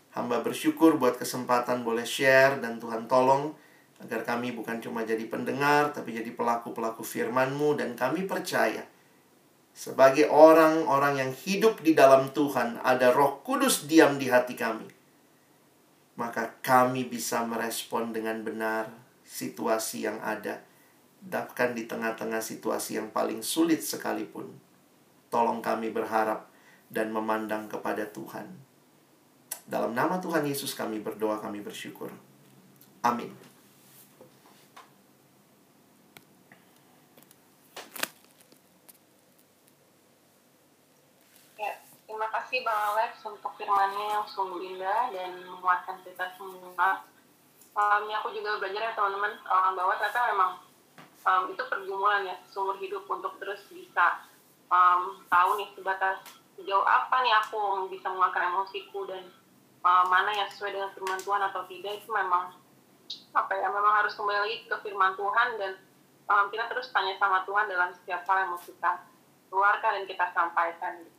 Hamba 0.09 0.41
bersyukur 0.41 0.97
buat 0.97 1.17
kesempatan 1.21 1.85
boleh 1.85 2.05
share 2.05 2.57
dan 2.59 2.81
Tuhan 2.81 3.05
tolong 3.05 3.53
agar 3.99 4.25
kami 4.25 4.55
bukan 4.55 4.79
cuma 4.79 5.03
jadi 5.03 5.21
pendengar 5.27 5.91
tapi 5.91 6.15
jadi 6.15 6.31
pelaku-pelaku 6.33 7.03
firman-Mu 7.03 7.75
dan 7.75 7.93
kami 7.99 8.25
percaya 8.25 8.87
sebagai 9.75 10.31
orang-orang 10.31 11.19
yang 11.19 11.31
hidup 11.35 11.83
di 11.83 11.93
dalam 11.93 12.31
Tuhan 12.31 12.79
ada 12.81 13.11
Roh 13.11 13.43
Kudus 13.43 13.85
diam 13.91 14.15
di 14.15 14.31
hati 14.31 14.55
kami 14.55 14.87
maka 16.19 16.51
kami 16.59 17.07
bisa 17.07 17.47
merespon 17.47 18.11
dengan 18.11 18.43
benar 18.43 18.91
situasi 19.23 20.03
yang 20.03 20.19
ada, 20.19 20.59
bahkan 21.23 21.71
di 21.71 21.87
tengah-tengah 21.87 22.43
situasi 22.43 22.99
yang 22.99 23.07
paling 23.15 23.39
sulit 23.39 23.79
sekalipun. 23.79 24.51
Tolong 25.31 25.63
kami 25.63 25.95
berharap 25.95 26.51
dan 26.91 27.15
memandang 27.15 27.71
kepada 27.71 28.03
Tuhan. 28.11 28.51
Dalam 29.69 29.93
nama 29.93 30.17
Tuhan 30.17 30.49
Yesus 30.49 30.73
kami 30.73 30.97
berdoa, 30.97 31.37
kami 31.37 31.61
bersyukur. 31.61 32.09
Amin. 33.05 33.29
Ya, 41.61 41.77
terima 42.09 42.25
kasih 42.33 42.65
Bang 42.65 42.81
Alex 42.97 43.21
untuk 43.21 43.53
firmannya 43.61 44.05
yang 44.09 44.25
sungguh 44.25 44.73
indah 44.73 45.13
dan 45.13 45.37
menguatkan 45.45 46.01
kita 46.01 46.33
semua. 46.33 47.05
Um, 47.77 48.09
aku 48.09 48.33
juga 48.33 48.57
belajar 48.57 48.89
ya 48.89 48.97
teman-teman 48.97 49.37
um, 49.45 49.71
bahwa 49.77 49.93
ternyata 50.01 50.33
memang 50.33 50.51
um, 51.29 51.43
itu 51.53 51.61
pergumulan 51.69 52.25
ya 52.25 52.41
seumur 52.49 52.73
hidup 52.81 53.05
untuk 53.05 53.37
terus 53.37 53.61
bisa 53.69 54.25
um, 54.73 55.21
tahu 55.29 55.61
nih 55.61 55.69
sebatas 55.77 56.25
sejauh 56.57 56.83
apa 56.83 57.21
nih 57.21 57.31
aku 57.37 57.87
bisa 57.87 58.09
mengeluarkan 58.09 58.51
emosiku 58.51 59.05
dan 59.07 59.23
uh, 59.83 60.05
mana 60.07 60.31
yang 60.35 60.49
sesuai 60.51 60.75
dengan 60.75 60.89
firman 60.95 61.19
Tuhan 61.21 61.41
atau 61.51 61.61
tidak 61.67 61.93
itu 62.03 62.09
memang 62.11 62.55
apa 63.33 63.53
ya 63.57 63.67
memang 63.73 63.93
harus 64.03 64.13
kembali 64.13 64.39
lagi 64.45 64.57
ke 64.69 64.75
firman 64.85 65.17
Tuhan 65.17 65.47
dan 65.57 65.71
um, 66.29 66.45
kita 66.53 66.69
terus 66.69 66.93
tanya 66.93 67.17
sama 67.17 67.41
Tuhan 67.43 67.65
dalam 67.67 67.89
setiap 67.93 68.21
hal 68.29 68.37
yang 68.45 68.49
mau 68.53 68.61
kita 68.61 68.91
keluarkan 69.49 69.91
dan 70.01 70.05
kita 70.05 70.25
sampaikan 70.31 70.93
gitu. 71.01 71.18